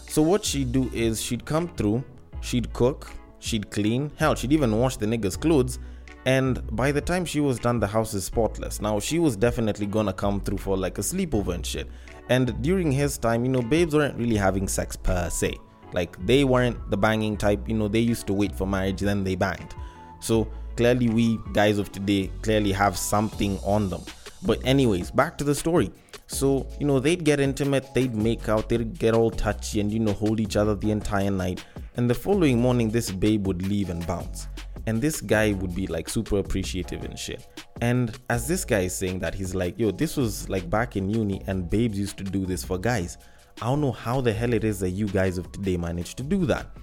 So 0.08 0.22
what 0.22 0.44
she'd 0.44 0.72
do 0.72 0.90
is 0.92 1.22
she'd 1.22 1.44
come 1.44 1.68
through, 1.68 2.02
she'd 2.40 2.72
cook, 2.72 3.10
she'd 3.38 3.70
clean, 3.70 4.10
hell, 4.16 4.34
she'd 4.34 4.52
even 4.52 4.78
wash 4.78 4.96
the 4.96 5.06
nigga's 5.06 5.36
clothes. 5.36 5.78
And 6.24 6.64
by 6.76 6.92
the 6.92 7.00
time 7.00 7.24
she 7.24 7.40
was 7.40 7.58
done, 7.58 7.80
the 7.80 7.86
house 7.86 8.12
is 8.14 8.24
spotless. 8.24 8.80
Now, 8.80 9.00
she 9.00 9.18
was 9.18 9.36
definitely 9.36 9.86
gonna 9.86 10.12
come 10.12 10.40
through 10.40 10.58
for 10.58 10.76
like 10.76 10.98
a 10.98 11.00
sleepover 11.00 11.54
and 11.54 11.64
shit. 11.64 11.88
And 12.28 12.60
during 12.62 12.92
his 12.92 13.16
time, 13.16 13.44
you 13.44 13.50
know, 13.50 13.62
babes 13.62 13.94
weren't 13.94 14.18
really 14.18 14.36
having 14.36 14.68
sex 14.68 14.96
per 14.96 15.30
se. 15.30 15.56
Like, 15.92 16.24
they 16.26 16.44
weren't 16.44 16.90
the 16.90 16.96
banging 16.96 17.36
type, 17.36 17.66
you 17.68 17.74
know, 17.74 17.88
they 17.88 18.00
used 18.00 18.26
to 18.26 18.34
wait 18.34 18.54
for 18.54 18.66
marriage, 18.66 19.00
then 19.00 19.24
they 19.24 19.34
banged. 19.34 19.74
So, 20.20 20.48
clearly, 20.76 21.08
we 21.08 21.38
guys 21.52 21.78
of 21.78 21.90
today 21.92 22.30
clearly 22.42 22.72
have 22.72 22.98
something 22.98 23.58
on 23.64 23.88
them. 23.88 24.02
But, 24.42 24.60
anyways, 24.64 25.10
back 25.10 25.38
to 25.38 25.44
the 25.44 25.54
story. 25.54 25.90
So, 26.26 26.66
you 26.78 26.86
know, 26.86 27.00
they'd 27.00 27.24
get 27.24 27.40
intimate, 27.40 27.94
they'd 27.94 28.14
make 28.14 28.50
out, 28.50 28.68
they'd 28.68 28.98
get 28.98 29.14
all 29.14 29.30
touchy 29.30 29.80
and, 29.80 29.90
you 29.90 29.98
know, 29.98 30.12
hold 30.12 30.40
each 30.40 30.56
other 30.56 30.74
the 30.74 30.90
entire 30.90 31.30
night. 31.30 31.64
And 31.96 32.10
the 32.10 32.14
following 32.14 32.60
morning, 32.60 32.90
this 32.90 33.10
babe 33.10 33.46
would 33.46 33.66
leave 33.66 33.88
and 33.88 34.06
bounce. 34.06 34.46
And 34.88 35.02
this 35.02 35.20
guy 35.20 35.52
would 35.52 35.74
be 35.74 35.86
like 35.86 36.08
super 36.08 36.38
appreciative 36.38 37.04
and 37.04 37.18
shit. 37.18 37.46
And 37.82 38.18
as 38.30 38.48
this 38.48 38.64
guy 38.64 38.80
is 38.80 38.96
saying 38.96 39.18
that, 39.18 39.34
he's 39.34 39.54
like, 39.54 39.78
yo, 39.78 39.90
this 39.90 40.16
was 40.16 40.48
like 40.48 40.70
back 40.70 40.96
in 40.96 41.10
uni, 41.10 41.42
and 41.46 41.68
babes 41.68 41.98
used 41.98 42.16
to 42.16 42.24
do 42.24 42.46
this 42.46 42.64
for 42.64 42.78
guys. 42.78 43.18
I 43.60 43.66
don't 43.66 43.82
know 43.82 43.92
how 43.92 44.22
the 44.22 44.32
hell 44.32 44.54
it 44.54 44.64
is 44.64 44.80
that 44.80 44.90
you 44.90 45.06
guys 45.06 45.36
of 45.36 45.52
today 45.52 45.76
managed 45.76 46.16
to 46.16 46.22
do 46.22 46.46
that. 46.46 46.74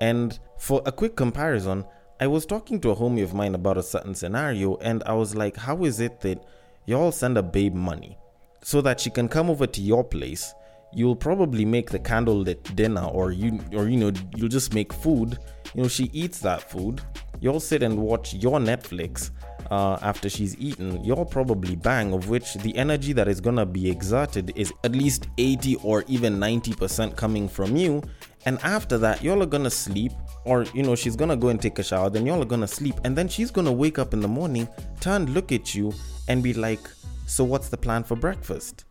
And 0.00 0.36
for 0.58 0.82
a 0.86 0.90
quick 0.90 1.14
comparison, 1.14 1.84
I 2.18 2.26
was 2.26 2.46
talking 2.46 2.80
to 2.80 2.90
a 2.90 2.96
homie 2.96 3.22
of 3.22 3.32
mine 3.32 3.54
about 3.54 3.78
a 3.78 3.82
certain 3.84 4.16
scenario, 4.16 4.74
and 4.78 5.04
I 5.06 5.12
was 5.12 5.36
like, 5.36 5.56
how 5.56 5.84
is 5.84 6.00
it 6.00 6.20
that 6.22 6.44
y'all 6.86 7.12
send 7.12 7.38
a 7.38 7.44
babe 7.44 7.76
money 7.76 8.18
so 8.64 8.80
that 8.80 8.98
she 8.98 9.08
can 9.08 9.28
come 9.28 9.50
over 9.50 9.68
to 9.68 9.80
your 9.80 10.02
place? 10.02 10.52
You'll 10.92 11.14
probably 11.14 11.64
make 11.64 11.90
the 11.90 11.98
candlelit 12.00 12.74
dinner, 12.74 13.04
or 13.04 13.30
you, 13.30 13.60
or 13.72 13.86
you 13.86 13.98
know, 13.98 14.12
you'll 14.34 14.48
just 14.48 14.74
make 14.74 14.92
food. 14.92 15.38
You 15.74 15.82
know, 15.82 15.88
she 15.88 16.04
eats 16.12 16.38
that 16.40 16.70
food. 16.70 17.02
You'll 17.40 17.60
sit 17.60 17.82
and 17.82 17.98
watch 17.98 18.34
your 18.34 18.58
Netflix 18.58 19.30
uh, 19.70 19.98
after 20.02 20.28
she's 20.28 20.56
eaten. 20.58 21.02
You'll 21.04 21.24
probably 21.24 21.76
bang, 21.76 22.12
of 22.12 22.28
which 22.28 22.54
the 22.54 22.76
energy 22.76 23.12
that 23.12 23.28
is 23.28 23.40
gonna 23.40 23.66
be 23.66 23.90
exerted 23.90 24.52
is 24.56 24.72
at 24.84 24.92
least 24.92 25.26
80 25.38 25.76
or 25.76 26.04
even 26.08 26.38
90% 26.38 27.16
coming 27.16 27.48
from 27.48 27.76
you. 27.76 28.02
And 28.44 28.58
after 28.62 28.96
that, 28.98 29.22
y'all 29.22 29.42
are 29.42 29.46
gonna 29.46 29.70
sleep, 29.70 30.12
or 30.44 30.64
you 30.72 30.82
know, 30.82 30.94
she's 30.94 31.16
gonna 31.16 31.36
go 31.36 31.48
and 31.48 31.60
take 31.60 31.78
a 31.78 31.82
shower, 31.82 32.08
then 32.10 32.24
y'all 32.26 32.40
are 32.40 32.46
gonna 32.46 32.68
sleep, 32.68 32.94
and 33.04 33.16
then 33.16 33.28
she's 33.28 33.50
gonna 33.50 33.72
wake 33.72 33.98
up 33.98 34.14
in 34.14 34.20
the 34.20 34.28
morning, 34.28 34.68
turn, 35.00 35.32
look 35.34 35.50
at 35.50 35.74
you, 35.74 35.92
and 36.28 36.42
be 36.42 36.54
like, 36.54 36.88
So, 37.26 37.42
what's 37.42 37.68
the 37.68 37.76
plan 37.76 38.04
for 38.04 38.14
breakfast? 38.14 38.84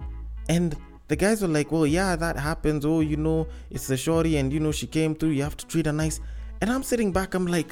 And 0.49 0.75
the 1.07 1.15
guys 1.15 1.41
were 1.41 1.47
like, 1.47 1.71
Well, 1.71 1.87
yeah, 1.87 2.17
that 2.17 2.37
happens. 2.37 2.85
Oh, 2.85 2.99
you 2.99 3.15
know, 3.15 3.47
it's 3.71 3.87
the 3.87 3.95
shorty, 3.95 4.37
and 4.37 4.51
you 4.51 4.59
know, 4.59 4.73
she 4.73 4.87
came 4.87 5.15
through, 5.15 5.29
you 5.29 5.43
have 5.43 5.55
to 5.57 5.65
treat 5.65 5.85
her 5.85 5.93
nice. 5.93 6.19
And 6.59 6.69
I'm 6.69 6.83
sitting 6.83 7.13
back, 7.13 7.33
I'm 7.33 7.47
like, 7.47 7.69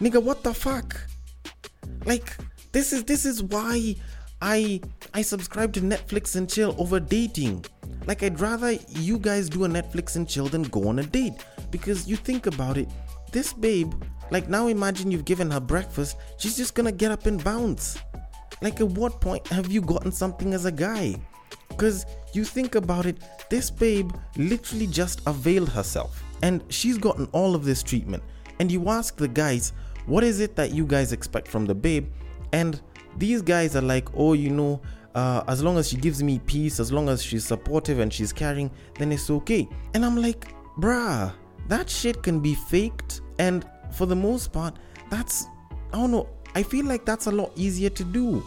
Nigga, 0.00 0.22
what 0.22 0.42
the 0.42 0.52
fuck? 0.52 0.96
Like, 2.04 2.36
this 2.72 2.92
is 2.92 3.04
this 3.04 3.24
is 3.24 3.42
why 3.42 3.96
I 4.42 4.80
I 5.14 5.22
subscribe 5.22 5.72
to 5.74 5.80
Netflix 5.80 6.36
and 6.36 6.48
chill 6.48 6.74
over 6.78 7.00
dating. 7.00 7.64
Like 8.06 8.22
I'd 8.22 8.38
rather 8.38 8.72
you 8.90 9.18
guys 9.18 9.48
do 9.48 9.64
a 9.64 9.68
Netflix 9.68 10.16
and 10.16 10.28
chill 10.28 10.46
than 10.46 10.62
go 10.64 10.88
on 10.88 10.98
a 10.98 11.02
date. 11.02 11.44
Because 11.70 12.06
you 12.06 12.16
think 12.16 12.46
about 12.46 12.76
it, 12.76 12.88
this 13.32 13.52
babe, 13.52 13.92
like 14.30 14.48
now 14.48 14.66
imagine 14.66 15.10
you've 15.10 15.24
given 15.24 15.50
her 15.50 15.60
breakfast, 15.60 16.16
she's 16.36 16.56
just 16.56 16.74
gonna 16.74 16.92
get 16.92 17.10
up 17.10 17.24
and 17.24 17.42
bounce. 17.42 17.98
Like 18.60 18.80
at 18.80 18.88
what 18.88 19.20
point 19.20 19.46
have 19.48 19.72
you 19.72 19.80
gotten 19.80 20.12
something 20.12 20.52
as 20.52 20.66
a 20.66 20.72
guy? 20.72 21.16
Because 21.68 22.06
you 22.32 22.44
think 22.44 22.74
about 22.74 23.06
it, 23.06 23.18
this 23.50 23.70
babe 23.70 24.12
literally 24.36 24.86
just 24.86 25.20
availed 25.26 25.68
herself 25.70 26.22
and 26.42 26.62
she's 26.68 26.98
gotten 26.98 27.26
all 27.32 27.54
of 27.54 27.64
this 27.64 27.82
treatment. 27.82 28.22
And 28.60 28.70
you 28.70 28.88
ask 28.88 29.16
the 29.16 29.28
guys, 29.28 29.72
what 30.06 30.24
is 30.24 30.40
it 30.40 30.56
that 30.56 30.72
you 30.72 30.86
guys 30.86 31.12
expect 31.12 31.48
from 31.48 31.66
the 31.66 31.74
babe? 31.74 32.08
And 32.52 32.80
these 33.16 33.42
guys 33.42 33.76
are 33.76 33.82
like, 33.82 34.08
oh, 34.14 34.32
you 34.32 34.50
know, 34.50 34.80
uh, 35.14 35.42
as 35.48 35.62
long 35.62 35.78
as 35.78 35.88
she 35.88 35.96
gives 35.96 36.22
me 36.22 36.38
peace, 36.40 36.78
as 36.78 36.92
long 36.92 37.08
as 37.08 37.22
she's 37.22 37.44
supportive 37.44 37.98
and 37.98 38.12
she's 38.12 38.32
caring, 38.32 38.70
then 38.98 39.10
it's 39.12 39.30
okay. 39.30 39.68
And 39.94 40.04
I'm 40.04 40.16
like, 40.16 40.52
bruh, 40.78 41.32
that 41.68 41.88
shit 41.88 42.22
can 42.22 42.40
be 42.40 42.54
faked. 42.54 43.22
And 43.38 43.66
for 43.92 44.06
the 44.06 44.16
most 44.16 44.52
part, 44.52 44.78
that's, 45.10 45.46
I 45.92 45.96
don't 45.96 46.10
know, 46.10 46.28
I 46.54 46.62
feel 46.62 46.84
like 46.86 47.04
that's 47.04 47.26
a 47.26 47.32
lot 47.32 47.52
easier 47.56 47.90
to 47.90 48.04
do. 48.04 48.44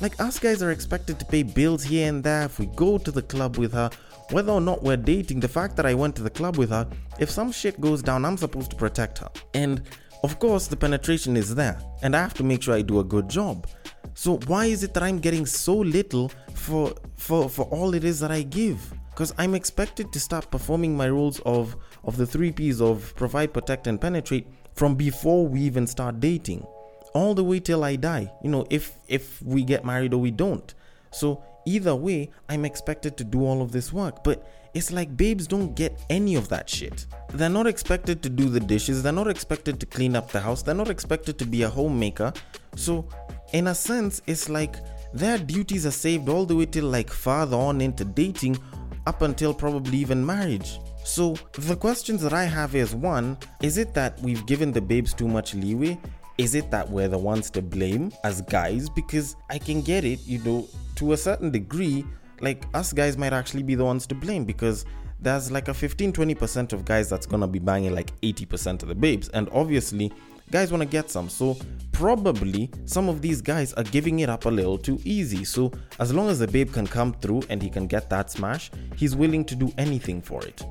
Like, 0.00 0.20
us 0.20 0.38
guys 0.38 0.62
are 0.62 0.70
expected 0.70 1.18
to 1.18 1.24
pay 1.24 1.42
bills 1.42 1.82
here 1.82 2.08
and 2.08 2.22
there 2.22 2.44
if 2.44 2.58
we 2.58 2.66
go 2.66 2.98
to 2.98 3.10
the 3.10 3.22
club 3.22 3.56
with 3.56 3.72
her. 3.72 3.90
Whether 4.30 4.52
or 4.52 4.60
not 4.60 4.82
we're 4.82 4.96
dating, 4.96 5.40
the 5.40 5.48
fact 5.48 5.76
that 5.76 5.86
I 5.86 5.94
went 5.94 6.16
to 6.16 6.22
the 6.22 6.30
club 6.30 6.56
with 6.56 6.70
her, 6.70 6.86
if 7.18 7.30
some 7.30 7.50
shit 7.52 7.80
goes 7.80 8.02
down, 8.02 8.24
I'm 8.24 8.36
supposed 8.36 8.70
to 8.70 8.76
protect 8.76 9.18
her. 9.18 9.30
And 9.54 9.82
of 10.26 10.40
course, 10.40 10.66
the 10.66 10.76
penetration 10.76 11.36
is 11.36 11.54
there, 11.54 11.78
and 12.02 12.16
I 12.16 12.20
have 12.20 12.34
to 12.34 12.42
make 12.42 12.60
sure 12.60 12.74
I 12.74 12.82
do 12.82 12.98
a 12.98 13.04
good 13.04 13.28
job. 13.28 13.68
So 14.14 14.38
why 14.48 14.66
is 14.66 14.82
it 14.82 14.92
that 14.94 15.04
I'm 15.04 15.20
getting 15.20 15.46
so 15.46 15.76
little 15.76 16.32
for 16.52 16.92
for 17.16 17.48
for 17.48 17.66
all 17.66 17.94
it 17.94 18.02
is 18.02 18.18
that 18.18 18.32
I 18.32 18.42
give? 18.42 18.80
Because 19.10 19.32
I'm 19.38 19.54
expected 19.54 20.12
to 20.12 20.18
start 20.18 20.50
performing 20.50 20.96
my 20.96 21.08
roles 21.08 21.38
of 21.46 21.76
of 22.02 22.16
the 22.16 22.26
three 22.26 22.50
P's 22.50 22.80
of 22.80 23.14
provide, 23.14 23.54
protect, 23.54 23.86
and 23.86 24.00
penetrate 24.00 24.48
from 24.74 24.96
before 24.96 25.46
we 25.46 25.60
even 25.60 25.86
start 25.86 26.18
dating, 26.18 26.66
all 27.14 27.32
the 27.32 27.44
way 27.44 27.60
till 27.60 27.84
I 27.84 27.94
die. 27.94 28.28
You 28.42 28.50
know, 28.50 28.66
if 28.68 28.98
if 29.06 29.40
we 29.42 29.62
get 29.62 29.84
married 29.84 30.12
or 30.12 30.20
we 30.20 30.32
don't. 30.32 30.74
So 31.12 31.40
either 31.66 31.94
way, 31.94 32.30
I'm 32.48 32.64
expected 32.64 33.16
to 33.18 33.24
do 33.24 33.44
all 33.44 33.62
of 33.62 33.70
this 33.70 33.92
work. 33.92 34.24
But 34.24 34.44
it's 34.74 34.90
like 34.90 35.16
babes 35.16 35.46
don't 35.46 35.76
get 35.76 35.92
any 36.10 36.34
of 36.34 36.48
that 36.48 36.68
shit. 36.68 37.06
They're 37.36 37.50
not 37.50 37.66
expected 37.66 38.22
to 38.22 38.30
do 38.30 38.48
the 38.48 38.60
dishes, 38.60 39.02
they're 39.02 39.12
not 39.12 39.28
expected 39.28 39.78
to 39.80 39.86
clean 39.86 40.16
up 40.16 40.32
the 40.32 40.40
house, 40.40 40.62
they're 40.62 40.74
not 40.74 40.88
expected 40.88 41.38
to 41.38 41.44
be 41.44 41.64
a 41.64 41.68
homemaker. 41.68 42.32
So, 42.76 43.06
in 43.52 43.66
a 43.66 43.74
sense, 43.74 44.22
it's 44.26 44.48
like 44.48 44.76
their 45.12 45.36
duties 45.36 45.84
are 45.84 45.90
saved 45.90 46.30
all 46.30 46.46
the 46.46 46.56
way 46.56 46.64
till 46.64 46.86
like 46.86 47.10
farther 47.10 47.58
on 47.58 47.82
into 47.82 48.06
dating, 48.06 48.58
up 49.06 49.20
until 49.20 49.52
probably 49.52 49.98
even 49.98 50.24
marriage. 50.24 50.80
So, 51.04 51.34
the 51.52 51.76
questions 51.76 52.22
that 52.22 52.32
I 52.32 52.44
have 52.44 52.74
is 52.74 52.94
one, 52.94 53.36
is 53.60 53.76
it 53.76 53.92
that 53.92 54.18
we've 54.22 54.46
given 54.46 54.72
the 54.72 54.80
babes 54.80 55.12
too 55.12 55.28
much 55.28 55.54
leeway? 55.54 56.00
Is 56.38 56.54
it 56.54 56.70
that 56.70 56.88
we're 56.88 57.08
the 57.08 57.18
ones 57.18 57.50
to 57.50 57.60
blame 57.60 58.12
as 58.24 58.40
guys? 58.40 58.88
Because 58.88 59.36
I 59.50 59.58
can 59.58 59.82
get 59.82 60.06
it, 60.06 60.20
you 60.26 60.38
know, 60.38 60.66
to 60.94 61.12
a 61.12 61.18
certain 61.18 61.50
degree, 61.50 62.02
like 62.40 62.64
us 62.72 62.94
guys 62.94 63.18
might 63.18 63.34
actually 63.34 63.62
be 63.62 63.74
the 63.74 63.84
ones 63.84 64.06
to 64.06 64.14
blame 64.14 64.46
because 64.46 64.86
there's 65.20 65.50
like 65.50 65.68
a 65.68 65.74
15 65.74 66.12
20% 66.12 66.72
of 66.72 66.84
guys 66.84 67.08
that's 67.08 67.26
gonna 67.26 67.48
be 67.48 67.58
banging 67.58 67.94
like 67.94 68.18
80% 68.20 68.82
of 68.82 68.88
the 68.88 68.94
babes, 68.94 69.28
and 69.30 69.48
obviously, 69.52 70.12
guys 70.50 70.70
wanna 70.70 70.86
get 70.86 71.10
some. 71.10 71.28
So, 71.28 71.56
probably 71.92 72.70
some 72.84 73.08
of 73.08 73.22
these 73.22 73.40
guys 73.40 73.72
are 73.74 73.84
giving 73.84 74.20
it 74.20 74.28
up 74.28 74.44
a 74.44 74.50
little 74.50 74.78
too 74.78 75.00
easy. 75.04 75.44
So, 75.44 75.72
as 75.98 76.12
long 76.12 76.28
as 76.28 76.38
the 76.38 76.46
babe 76.46 76.72
can 76.72 76.86
come 76.86 77.12
through 77.14 77.42
and 77.48 77.62
he 77.62 77.70
can 77.70 77.86
get 77.86 78.10
that 78.10 78.30
smash, 78.30 78.70
he's 78.96 79.16
willing 79.16 79.44
to 79.46 79.54
do 79.54 79.72
anything 79.78 80.20
for 80.20 80.44
it. 80.44 80.62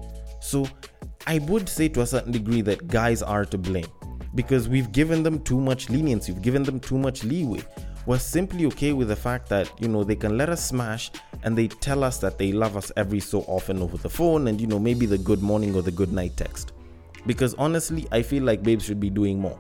So, 0.42 0.68
I 1.28 1.40
would 1.40 1.68
say 1.68 1.88
to 1.90 2.02
a 2.02 2.06
certain 2.06 2.32
degree 2.32 2.62
that 2.62 2.88
guys 2.88 3.24
are 3.24 3.46
to 3.46 3.58
blame 3.58 3.88
because 4.36 4.70
we've 4.70 4.92
given 4.92 5.24
them 5.24 5.40
too 5.40 5.60
much 5.60 5.90
leniency, 5.90 6.32
we've 6.34 6.42
given 6.42 6.62
them 6.64 6.80
too 6.80 6.98
much 6.98 7.24
leeway. 7.24 7.64
We're 8.06 8.20
simply 8.20 8.68
okay 8.68 8.94
with 8.94 9.08
the 9.08 9.16
fact 9.16 9.50
that, 9.50 9.72
you 9.82 9.88
know, 9.88 10.04
they 10.04 10.16
can 10.16 10.38
let 10.38 10.50
us 10.50 10.64
smash 10.64 11.10
and 11.44 11.58
they 11.58 11.68
tell 11.68 12.04
us 12.04 12.18
that 12.20 12.38
they 12.38 12.52
love 12.52 12.78
us 12.78 12.92
every 12.98 13.20
so 13.20 13.42
often 13.42 13.82
over 13.82 13.98
the 13.98 14.10
phone 14.10 14.48
and, 14.48 14.60
you 14.60 14.68
know, 14.68 14.80
maybe 14.80 15.06
the 15.06 15.18
good 15.18 15.42
morning 15.42 15.76
or 15.76 15.82
the 15.82 15.92
good 15.92 16.12
night 16.12 16.36
text. 16.38 16.74
Because 17.26 17.54
honestly, 17.56 18.08
I 18.12 18.22
feel 18.22 18.44
like 18.44 18.64
babes 18.64 18.86
should 18.86 19.00
be 19.00 19.10
doing 19.10 19.40
more. 19.40 19.60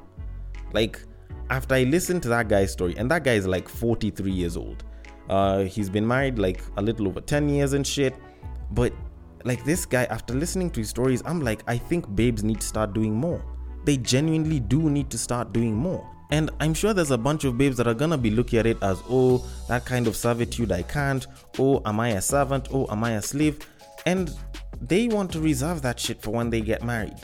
Like, 0.73 1.01
after 1.49 1.75
I 1.75 1.83
listened 1.83 2.23
to 2.23 2.29
that 2.29 2.47
guy's 2.47 2.71
story, 2.71 2.95
and 2.97 3.09
that 3.11 3.23
guy 3.23 3.33
is 3.33 3.47
like 3.47 3.69
43 3.69 4.31
years 4.31 4.57
old. 4.57 4.83
Uh, 5.29 5.63
he's 5.63 5.89
been 5.89 6.07
married 6.07 6.37
like 6.37 6.61
a 6.77 6.81
little 6.81 7.07
over 7.07 7.21
10 7.21 7.49
years 7.49 7.73
and 7.73 7.85
shit. 7.85 8.15
But 8.71 8.93
like 9.43 9.63
this 9.63 9.85
guy, 9.85 10.05
after 10.05 10.33
listening 10.33 10.69
to 10.71 10.79
his 10.79 10.89
stories, 10.89 11.21
I'm 11.25 11.41
like, 11.41 11.63
I 11.67 11.77
think 11.77 12.13
babes 12.15 12.43
need 12.43 12.61
to 12.61 12.67
start 12.67 12.93
doing 12.93 13.13
more. 13.13 13.43
They 13.83 13.97
genuinely 13.97 14.59
do 14.59 14.89
need 14.89 15.09
to 15.11 15.17
start 15.17 15.53
doing 15.53 15.75
more. 15.75 16.09
And 16.31 16.49
I'm 16.59 16.73
sure 16.73 16.93
there's 16.93 17.11
a 17.11 17.17
bunch 17.17 17.43
of 17.43 17.57
babes 17.57 17.77
that 17.77 17.87
are 17.87 17.93
gonna 17.93 18.17
be 18.17 18.31
looking 18.31 18.59
at 18.59 18.65
it 18.65 18.81
as, 18.81 19.01
oh, 19.09 19.45
that 19.67 19.85
kind 19.85 20.07
of 20.07 20.15
servitude 20.15 20.71
I 20.71 20.81
can't. 20.81 21.25
Oh, 21.59 21.81
am 21.85 21.99
I 21.99 22.09
a 22.09 22.21
servant? 22.21 22.69
Oh, 22.71 22.87
am 22.89 23.03
I 23.03 23.11
a 23.11 23.21
slave? 23.21 23.59
And 24.05 24.31
they 24.81 25.07
want 25.07 25.31
to 25.33 25.39
reserve 25.39 25.81
that 25.83 25.99
shit 25.99 26.21
for 26.21 26.31
when 26.31 26.49
they 26.49 26.61
get 26.61 26.83
married. 26.83 27.15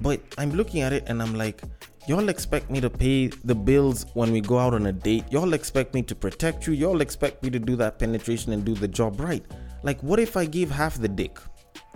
But 0.00 0.20
I'm 0.38 0.52
looking 0.52 0.82
at 0.82 0.92
it 0.92 1.04
and 1.06 1.22
I'm 1.22 1.34
like, 1.34 1.62
y'all 2.06 2.28
expect 2.28 2.70
me 2.70 2.80
to 2.80 2.90
pay 2.90 3.28
the 3.28 3.54
bills 3.54 4.06
when 4.14 4.32
we 4.32 4.40
go 4.40 4.58
out 4.58 4.74
on 4.74 4.86
a 4.86 4.92
date. 4.92 5.24
Y'all 5.30 5.54
expect 5.54 5.94
me 5.94 6.02
to 6.02 6.14
protect 6.14 6.66
you. 6.66 6.72
Y'all 6.72 7.00
expect 7.00 7.42
me 7.42 7.50
to 7.50 7.58
do 7.58 7.76
that 7.76 7.98
penetration 7.98 8.52
and 8.52 8.64
do 8.64 8.74
the 8.74 8.88
job 8.88 9.20
right. 9.20 9.44
Like, 9.82 10.02
what 10.02 10.20
if 10.20 10.36
I 10.36 10.46
gave 10.46 10.70
half 10.70 10.98
the 10.98 11.08
dick? 11.08 11.38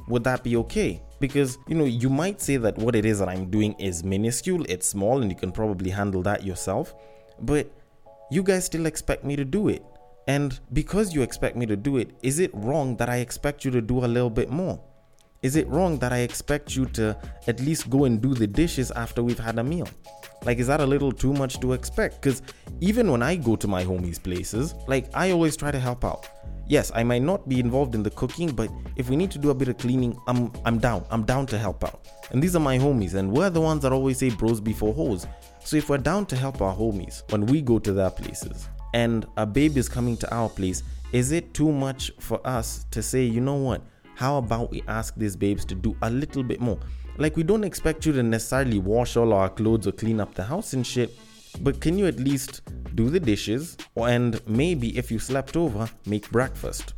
Would 0.08 0.24
that 0.24 0.42
be 0.42 0.56
okay? 0.56 1.02
Because, 1.20 1.58
you 1.68 1.74
know, 1.74 1.84
you 1.84 2.08
might 2.08 2.40
say 2.40 2.56
that 2.56 2.78
what 2.78 2.96
it 2.96 3.04
is 3.04 3.18
that 3.18 3.28
I'm 3.28 3.50
doing 3.50 3.74
is 3.74 4.02
minuscule, 4.02 4.64
it's 4.68 4.88
small, 4.88 5.20
and 5.20 5.30
you 5.30 5.36
can 5.36 5.52
probably 5.52 5.90
handle 5.90 6.22
that 6.22 6.44
yourself. 6.44 6.94
But 7.40 7.70
you 8.30 8.42
guys 8.42 8.64
still 8.64 8.86
expect 8.86 9.24
me 9.24 9.36
to 9.36 9.44
do 9.44 9.68
it. 9.68 9.84
And 10.26 10.58
because 10.72 11.14
you 11.14 11.22
expect 11.22 11.56
me 11.56 11.66
to 11.66 11.76
do 11.76 11.96
it, 11.98 12.10
is 12.22 12.38
it 12.38 12.50
wrong 12.54 12.96
that 12.96 13.08
I 13.08 13.16
expect 13.16 13.64
you 13.64 13.70
to 13.72 13.82
do 13.82 14.04
a 14.04 14.06
little 14.06 14.30
bit 14.30 14.50
more? 14.50 14.80
Is 15.42 15.56
it 15.56 15.66
wrong 15.68 15.98
that 16.00 16.12
I 16.12 16.18
expect 16.18 16.76
you 16.76 16.84
to 16.86 17.16
at 17.46 17.60
least 17.60 17.88
go 17.88 18.04
and 18.04 18.20
do 18.20 18.34
the 18.34 18.46
dishes 18.46 18.90
after 18.90 19.22
we've 19.22 19.38
had 19.38 19.58
a 19.58 19.64
meal? 19.64 19.88
Like, 20.44 20.58
is 20.58 20.66
that 20.66 20.80
a 20.80 20.86
little 20.86 21.12
too 21.12 21.32
much 21.32 21.60
to 21.60 21.72
expect? 21.72 22.20
Because 22.20 22.42
even 22.80 23.10
when 23.10 23.22
I 23.22 23.36
go 23.36 23.56
to 23.56 23.66
my 23.66 23.82
homies' 23.82 24.22
places, 24.22 24.74
like, 24.86 25.08
I 25.14 25.30
always 25.30 25.56
try 25.56 25.70
to 25.70 25.78
help 25.78 26.04
out. 26.04 26.28
Yes, 26.70 26.92
I 26.94 27.02
might 27.02 27.22
not 27.22 27.48
be 27.48 27.58
involved 27.58 27.96
in 27.96 28.04
the 28.04 28.10
cooking, 28.10 28.52
but 28.52 28.70
if 28.94 29.10
we 29.10 29.16
need 29.16 29.32
to 29.32 29.38
do 29.38 29.50
a 29.50 29.54
bit 29.54 29.66
of 29.66 29.76
cleaning, 29.76 30.16
I'm 30.28 30.52
I'm 30.64 30.78
down. 30.78 31.04
I'm 31.10 31.24
down 31.24 31.46
to 31.46 31.58
help 31.58 31.82
out. 31.82 32.06
And 32.30 32.40
these 32.40 32.54
are 32.54 32.60
my 32.60 32.78
homies, 32.78 33.14
and 33.14 33.32
we're 33.32 33.50
the 33.50 33.60
ones 33.60 33.82
that 33.82 33.90
always 33.90 34.18
say 34.18 34.30
bros 34.30 34.60
before 34.60 34.94
hoes. 34.94 35.26
So 35.64 35.76
if 35.76 35.88
we're 35.88 35.98
down 35.98 36.26
to 36.26 36.36
help 36.36 36.62
our 36.62 36.72
homies 36.72 37.28
when 37.32 37.44
we 37.46 37.60
go 37.60 37.80
to 37.80 37.92
their 37.92 38.10
places, 38.10 38.68
and 38.94 39.26
a 39.36 39.44
babe 39.44 39.76
is 39.76 39.88
coming 39.88 40.16
to 40.18 40.32
our 40.32 40.48
place, 40.48 40.84
is 41.10 41.32
it 41.32 41.52
too 41.54 41.72
much 41.72 42.12
for 42.20 42.40
us 42.46 42.86
to 42.92 43.02
say, 43.02 43.24
you 43.24 43.40
know 43.40 43.56
what? 43.56 43.82
How 44.14 44.38
about 44.38 44.70
we 44.70 44.84
ask 44.86 45.16
these 45.16 45.34
babes 45.34 45.64
to 45.64 45.74
do 45.74 45.96
a 46.02 46.10
little 46.10 46.44
bit 46.44 46.60
more? 46.60 46.78
Like, 47.18 47.36
we 47.36 47.42
don't 47.42 47.64
expect 47.64 48.06
you 48.06 48.12
to 48.12 48.22
necessarily 48.22 48.78
wash 48.78 49.16
all 49.16 49.32
our 49.32 49.48
clothes 49.48 49.88
or 49.88 49.92
clean 49.92 50.20
up 50.20 50.34
the 50.34 50.44
house 50.44 50.72
and 50.74 50.86
shit, 50.86 51.18
but 51.60 51.80
can 51.80 51.98
you 51.98 52.06
at 52.06 52.18
least 52.18 52.62
do 52.94 53.10
the 53.10 53.20
dishes? 53.20 53.76
And 53.96 54.40
maybe 54.46 54.96
if 54.96 55.10
you 55.10 55.18
slept 55.18 55.56
over, 55.56 55.88
make 56.06 56.30
breakfast? 56.30 56.94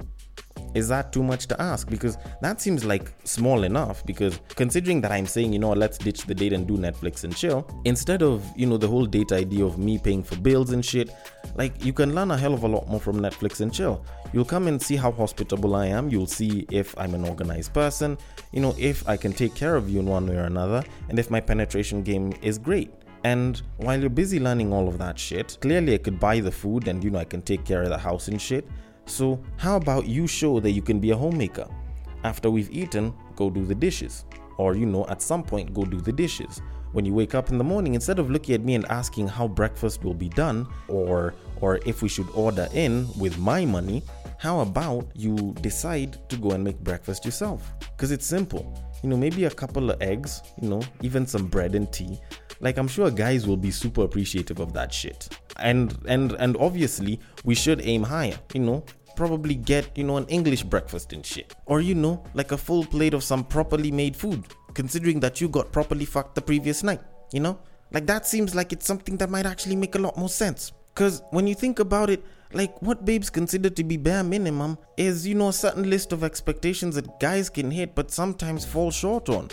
Is 0.74 0.88
that 0.88 1.12
too 1.12 1.22
much 1.22 1.46
to 1.48 1.60
ask? 1.60 1.88
Because 1.88 2.16
that 2.40 2.60
seems 2.60 2.84
like 2.84 3.12
small 3.24 3.64
enough. 3.64 4.04
Because 4.06 4.40
considering 4.54 5.00
that 5.02 5.12
I'm 5.12 5.26
saying, 5.26 5.52
you 5.52 5.58
know, 5.58 5.72
let's 5.72 5.98
ditch 5.98 6.24
the 6.24 6.34
date 6.34 6.52
and 6.52 6.66
do 6.66 6.78
Netflix 6.78 7.24
and 7.24 7.36
chill, 7.36 7.68
instead 7.84 8.22
of, 8.22 8.44
you 8.56 8.66
know, 8.66 8.78
the 8.78 8.88
whole 8.88 9.04
date 9.04 9.32
idea 9.32 9.64
of 9.64 9.78
me 9.78 9.98
paying 9.98 10.22
for 10.22 10.36
bills 10.36 10.72
and 10.72 10.84
shit, 10.84 11.10
like 11.56 11.84
you 11.84 11.92
can 11.92 12.14
learn 12.14 12.30
a 12.30 12.38
hell 12.38 12.54
of 12.54 12.62
a 12.62 12.68
lot 12.68 12.88
more 12.88 13.00
from 13.00 13.20
Netflix 13.20 13.60
and 13.60 13.72
chill. 13.72 14.04
You'll 14.32 14.46
come 14.46 14.66
and 14.66 14.80
see 14.80 14.96
how 14.96 15.12
hospitable 15.12 15.74
I 15.74 15.86
am. 15.86 16.08
You'll 16.08 16.26
see 16.26 16.66
if 16.70 16.96
I'm 16.98 17.14
an 17.14 17.28
organized 17.28 17.74
person, 17.74 18.16
you 18.52 18.60
know, 18.60 18.74
if 18.78 19.06
I 19.06 19.18
can 19.18 19.34
take 19.34 19.54
care 19.54 19.76
of 19.76 19.90
you 19.90 20.00
in 20.00 20.06
one 20.06 20.26
way 20.26 20.36
or 20.36 20.44
another, 20.44 20.82
and 21.10 21.18
if 21.18 21.30
my 21.30 21.40
penetration 21.40 22.02
game 22.02 22.32
is 22.40 22.56
great. 22.56 22.90
And 23.24 23.62
while 23.76 24.00
you're 24.00 24.10
busy 24.10 24.40
learning 24.40 24.72
all 24.72 24.88
of 24.88 24.98
that 24.98 25.18
shit, 25.18 25.58
clearly 25.60 25.94
I 25.94 25.98
could 25.98 26.18
buy 26.18 26.40
the 26.40 26.50
food 26.50 26.88
and 26.88 27.02
you 27.02 27.10
know 27.10 27.18
I 27.18 27.24
can 27.24 27.42
take 27.42 27.64
care 27.64 27.82
of 27.82 27.88
the 27.88 27.98
house 27.98 28.28
and 28.28 28.40
shit. 28.40 28.66
So, 29.06 29.42
how 29.56 29.76
about 29.76 30.06
you 30.06 30.26
show 30.26 30.60
that 30.60 30.70
you 30.70 30.82
can 30.82 31.00
be 31.00 31.10
a 31.10 31.16
homemaker? 31.16 31.68
After 32.24 32.50
we've 32.50 32.70
eaten, 32.70 33.12
go 33.36 33.50
do 33.50 33.64
the 33.64 33.74
dishes. 33.74 34.24
Or, 34.58 34.76
you 34.76 34.86
know, 34.86 35.06
at 35.08 35.22
some 35.22 35.42
point, 35.42 35.74
go 35.74 35.84
do 35.84 36.00
the 36.00 36.12
dishes. 36.12 36.60
When 36.92 37.04
you 37.04 37.14
wake 37.14 37.34
up 37.34 37.50
in 37.50 37.58
the 37.58 37.64
morning, 37.64 37.94
instead 37.94 38.18
of 38.18 38.30
looking 38.30 38.54
at 38.54 38.60
me 38.62 38.74
and 38.74 38.84
asking 38.90 39.26
how 39.26 39.48
breakfast 39.48 40.04
will 40.04 40.14
be 40.14 40.28
done 40.28 40.66
or 40.88 41.34
or 41.60 41.78
if 41.86 42.02
we 42.02 42.08
should 42.08 42.28
order 42.34 42.68
in 42.74 43.08
with 43.16 43.38
my 43.38 43.64
money, 43.64 44.02
how 44.36 44.60
about 44.60 45.06
you 45.14 45.54
decide 45.60 46.18
to 46.28 46.36
go 46.36 46.50
and 46.50 46.64
make 46.64 46.78
breakfast 46.80 47.24
yourself? 47.24 47.72
Because 47.78 48.10
it's 48.10 48.26
simple. 48.26 48.76
You 49.02 49.08
know, 49.08 49.16
maybe 49.16 49.44
a 49.44 49.50
couple 49.50 49.90
of 49.90 50.02
eggs, 50.02 50.42
you 50.60 50.68
know, 50.68 50.82
even 51.00 51.26
some 51.26 51.46
bread 51.46 51.76
and 51.76 51.90
tea. 51.92 52.20
Like 52.62 52.78
I'm 52.78 52.88
sure 52.88 53.10
guys 53.10 53.46
will 53.46 53.56
be 53.58 53.72
super 53.72 54.04
appreciative 54.04 54.60
of 54.60 54.72
that 54.72 54.94
shit. 54.94 55.28
And 55.56 55.98
and 56.06 56.32
and 56.32 56.56
obviously 56.56 57.20
we 57.44 57.54
should 57.54 57.82
aim 57.82 58.04
higher, 58.04 58.38
you 58.54 58.60
know. 58.60 58.84
Probably 59.16 59.56
get, 59.56 59.98
you 59.98 60.04
know, 60.04 60.16
an 60.16 60.26
English 60.28 60.62
breakfast 60.62 61.12
and 61.12 61.26
shit. 61.26 61.54
Or 61.66 61.82
you 61.82 61.94
know, 61.94 62.24
like 62.32 62.52
a 62.52 62.56
full 62.56 62.86
plate 62.86 63.12
of 63.12 63.22
some 63.22 63.44
properly 63.44 63.90
made 63.90 64.16
food, 64.16 64.46
considering 64.72 65.20
that 65.20 65.40
you 65.40 65.48
got 65.48 65.70
properly 65.70 66.06
fucked 66.06 66.34
the 66.34 66.40
previous 66.40 66.82
night, 66.82 67.00
you 67.32 67.40
know? 67.40 67.58
Like 67.90 68.06
that 68.06 68.26
seems 68.26 68.54
like 68.54 68.72
it's 68.72 68.86
something 68.86 69.18
that 69.18 69.28
might 69.28 69.44
actually 69.44 69.76
make 69.76 69.96
a 69.96 69.98
lot 69.98 70.16
more 70.16 70.30
sense. 70.30 70.72
Cause 70.94 71.22
when 71.30 71.46
you 71.46 71.54
think 71.54 71.78
about 71.78 72.10
it, 72.10 72.24
like 72.54 72.80
what 72.80 73.04
babes 73.04 73.28
consider 73.28 73.70
to 73.70 73.84
be 73.84 73.96
bare 73.96 74.22
minimum 74.22 74.78
is, 74.96 75.26
you 75.26 75.34
know, 75.34 75.48
a 75.48 75.52
certain 75.52 75.90
list 75.90 76.12
of 76.12 76.22
expectations 76.22 76.94
that 76.94 77.18
guys 77.18 77.50
can 77.50 77.70
hit 77.70 77.94
but 77.94 78.10
sometimes 78.10 78.64
fall 78.64 78.90
short 78.90 79.28
on. 79.28 79.48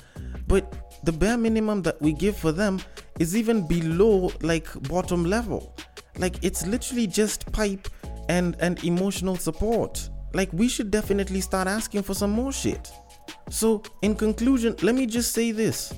But 0.47 0.88
the 1.03 1.11
bare 1.11 1.37
minimum 1.37 1.81
that 1.83 2.01
we 2.01 2.13
give 2.13 2.37
for 2.37 2.51
them 2.51 2.79
is 3.19 3.35
even 3.35 3.67
below 3.67 4.31
like 4.41 4.67
bottom 4.89 5.25
level. 5.25 5.75
Like 6.17 6.43
it's 6.43 6.65
literally 6.65 7.07
just 7.07 7.51
pipe 7.51 7.87
and 8.27 8.55
and 8.59 8.83
emotional 8.83 9.35
support. 9.35 10.09
Like 10.33 10.51
we 10.53 10.67
should 10.67 10.91
definitely 10.91 11.41
start 11.41 11.67
asking 11.67 12.03
for 12.03 12.13
some 12.13 12.31
more 12.31 12.51
shit. 12.51 12.91
So, 13.49 13.81
in 14.01 14.15
conclusion, 14.15 14.75
let 14.81 14.95
me 14.95 15.05
just 15.05 15.33
say 15.33 15.51
this. 15.51 15.93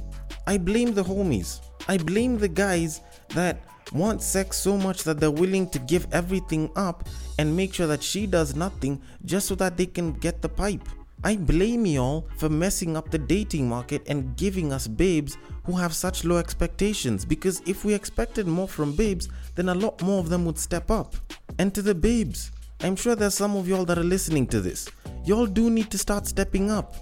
I 0.47 0.57
blame 0.57 0.93
the 0.93 1.03
homies. 1.03 1.59
I 1.87 1.97
blame 1.97 2.37
the 2.37 2.47
guys 2.47 3.01
that 3.29 3.61
want 3.91 4.21
sex 4.21 4.57
so 4.57 4.77
much 4.77 5.03
that 5.03 5.19
they're 5.19 5.31
willing 5.31 5.69
to 5.69 5.79
give 5.79 6.07
everything 6.11 6.69
up 6.75 7.07
and 7.39 7.55
make 7.55 7.73
sure 7.73 7.87
that 7.87 8.01
she 8.01 8.25
does 8.25 8.55
nothing 8.55 9.01
just 9.25 9.47
so 9.47 9.55
that 9.55 9.75
they 9.75 9.85
can 9.85 10.13
get 10.13 10.41
the 10.41 10.49
pipe. 10.49 10.87
I 11.23 11.35
blame 11.35 11.85
y'all 11.85 12.27
for 12.37 12.49
messing 12.49 12.97
up 12.97 13.11
the 13.11 13.19
dating 13.19 13.69
market 13.69 14.01
and 14.07 14.35
giving 14.37 14.73
us 14.73 14.87
babes 14.87 15.37
who 15.65 15.73
have 15.73 15.93
such 15.93 16.25
low 16.25 16.37
expectations 16.37 17.25
because 17.25 17.61
if 17.67 17.85
we 17.85 17.93
expected 17.93 18.47
more 18.47 18.67
from 18.67 18.95
babes, 18.95 19.29
then 19.53 19.69
a 19.69 19.75
lot 19.75 20.01
more 20.01 20.19
of 20.19 20.29
them 20.29 20.45
would 20.45 20.57
step 20.57 20.89
up. 20.89 21.15
And 21.59 21.75
to 21.75 21.83
the 21.83 21.93
babes, 21.93 22.51
I'm 22.81 22.95
sure 22.95 23.15
there's 23.15 23.35
some 23.35 23.55
of 23.55 23.67
y'all 23.67 23.85
that 23.85 23.99
are 23.99 24.03
listening 24.03 24.47
to 24.47 24.61
this. 24.61 24.89
Y'all 25.23 25.45
do 25.45 25.69
need 25.69 25.91
to 25.91 25.99
start 25.99 26.25
stepping 26.25 26.71
up. 26.71 26.95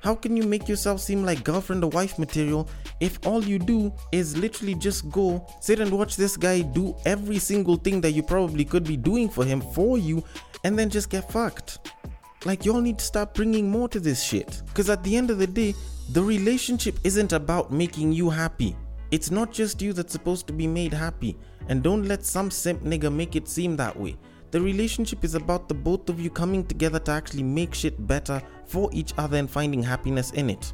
How 0.00 0.14
can 0.14 0.36
you 0.36 0.44
make 0.44 0.68
yourself 0.68 1.00
seem 1.00 1.24
like 1.24 1.44
girlfriend 1.44 1.84
or 1.84 1.90
wife 1.90 2.18
material 2.18 2.68
if 3.00 3.18
all 3.26 3.44
you 3.44 3.58
do 3.58 3.92
is 4.10 4.36
literally 4.38 4.74
just 4.74 5.10
go 5.10 5.46
sit 5.60 5.80
and 5.80 5.90
watch 5.90 6.16
this 6.16 6.38
guy 6.38 6.62
do 6.62 6.96
every 7.04 7.38
single 7.38 7.76
thing 7.76 8.00
that 8.00 8.12
you 8.12 8.22
probably 8.22 8.64
could 8.64 8.84
be 8.84 8.96
doing 8.96 9.28
for 9.28 9.44
him 9.44 9.60
for 9.60 9.98
you 9.98 10.24
and 10.64 10.78
then 10.78 10.88
just 10.88 11.10
get 11.10 11.30
fucked? 11.30 11.78
Like, 12.46 12.64
y'all 12.64 12.80
need 12.80 13.00
to 13.00 13.04
start 13.04 13.34
bringing 13.34 13.68
more 13.68 13.88
to 13.88 13.98
this 13.98 14.22
shit. 14.22 14.62
Because 14.66 14.88
at 14.88 15.02
the 15.02 15.16
end 15.16 15.30
of 15.30 15.38
the 15.38 15.48
day, 15.48 15.74
the 16.12 16.22
relationship 16.22 16.96
isn't 17.02 17.32
about 17.32 17.72
making 17.72 18.12
you 18.12 18.30
happy. 18.30 18.76
It's 19.10 19.32
not 19.32 19.50
just 19.50 19.82
you 19.82 19.92
that's 19.92 20.12
supposed 20.12 20.46
to 20.46 20.52
be 20.52 20.68
made 20.68 20.94
happy. 20.94 21.36
And 21.68 21.82
don't 21.82 22.04
let 22.04 22.24
some 22.24 22.52
simp 22.52 22.84
nigga 22.84 23.12
make 23.12 23.34
it 23.34 23.48
seem 23.48 23.74
that 23.78 23.98
way. 23.98 24.16
The 24.52 24.60
relationship 24.60 25.24
is 25.24 25.34
about 25.34 25.68
the 25.68 25.74
both 25.74 26.08
of 26.08 26.20
you 26.20 26.30
coming 26.30 26.64
together 26.64 27.00
to 27.00 27.10
actually 27.10 27.42
make 27.42 27.74
shit 27.74 28.06
better 28.06 28.40
for 28.64 28.90
each 28.92 29.12
other 29.18 29.38
and 29.38 29.50
finding 29.50 29.82
happiness 29.82 30.30
in 30.30 30.48
it. 30.48 30.72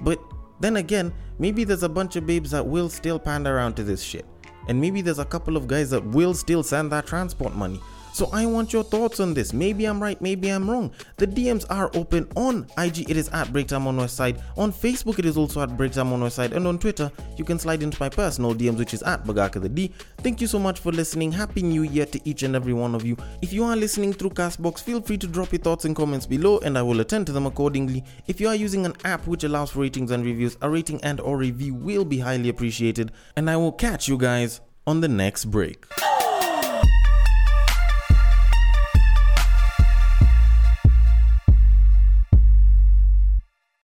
But 0.00 0.18
then 0.60 0.78
again, 0.78 1.12
maybe 1.38 1.64
there's 1.64 1.82
a 1.82 1.88
bunch 1.88 2.16
of 2.16 2.26
babes 2.26 2.50
that 2.52 2.66
will 2.66 2.88
still 2.88 3.18
pander 3.18 3.54
around 3.54 3.74
to 3.74 3.84
this 3.84 4.02
shit. 4.02 4.24
And 4.68 4.80
maybe 4.80 5.02
there's 5.02 5.18
a 5.18 5.26
couple 5.26 5.58
of 5.58 5.68
guys 5.68 5.90
that 5.90 6.02
will 6.02 6.32
still 6.32 6.62
send 6.62 6.90
that 6.92 7.06
transport 7.06 7.54
money. 7.54 7.78
So 8.14 8.30
I 8.32 8.46
want 8.46 8.72
your 8.72 8.84
thoughts 8.84 9.18
on 9.18 9.34
this. 9.34 9.52
Maybe 9.52 9.86
I'm 9.86 10.00
right, 10.00 10.20
maybe 10.22 10.48
I'm 10.48 10.70
wrong. 10.70 10.92
The 11.16 11.26
DMs 11.26 11.66
are 11.68 11.90
open 11.94 12.28
on 12.36 12.68
IG, 12.78 13.10
it 13.10 13.16
is 13.16 13.28
at 13.30 13.48
Breaktime 13.48 13.86
on 13.86 13.96
West 13.96 14.14
Side. 14.14 14.40
On 14.56 14.72
Facebook, 14.72 15.18
it 15.18 15.24
is 15.24 15.36
also 15.36 15.62
at 15.62 15.70
Breaktime 15.70 16.12
on 16.12 16.20
West 16.20 16.36
Side. 16.36 16.52
And 16.52 16.64
on 16.68 16.78
Twitter, 16.78 17.10
you 17.36 17.44
can 17.44 17.58
slide 17.58 17.82
into 17.82 17.96
my 17.98 18.08
personal 18.08 18.54
DMs, 18.54 18.78
which 18.78 18.94
is 18.94 19.02
at 19.02 19.24
Bagaka 19.24 19.60
the 19.60 19.68
D. 19.68 19.90
Thank 20.18 20.40
you 20.40 20.46
so 20.46 20.60
much 20.60 20.78
for 20.78 20.92
listening. 20.92 21.32
Happy 21.32 21.60
New 21.60 21.82
Year 21.82 22.06
to 22.06 22.20
each 22.24 22.44
and 22.44 22.54
every 22.54 22.72
one 22.72 22.94
of 22.94 23.04
you. 23.04 23.16
If 23.42 23.52
you 23.52 23.64
are 23.64 23.74
listening 23.74 24.12
through 24.12 24.30
Castbox, 24.30 24.80
feel 24.80 25.00
free 25.00 25.18
to 25.18 25.26
drop 25.26 25.50
your 25.50 25.62
thoughts 25.62 25.84
and 25.84 25.96
comments 25.96 26.24
below, 26.24 26.60
and 26.60 26.78
I 26.78 26.82
will 26.82 27.00
attend 27.00 27.26
to 27.26 27.32
them 27.32 27.46
accordingly. 27.46 28.04
If 28.28 28.40
you 28.40 28.46
are 28.46 28.54
using 28.54 28.86
an 28.86 28.94
app 29.02 29.26
which 29.26 29.42
allows 29.42 29.72
for 29.72 29.80
ratings 29.80 30.12
and 30.12 30.24
reviews, 30.24 30.56
a 30.62 30.70
rating 30.70 31.02
and 31.02 31.18
or 31.18 31.36
review 31.36 31.74
will 31.74 32.04
be 32.04 32.20
highly 32.20 32.48
appreciated. 32.48 33.10
And 33.34 33.50
I 33.50 33.56
will 33.56 33.72
catch 33.72 34.06
you 34.06 34.16
guys 34.16 34.60
on 34.86 35.00
the 35.00 35.08
next 35.08 35.46
break. 35.46 35.84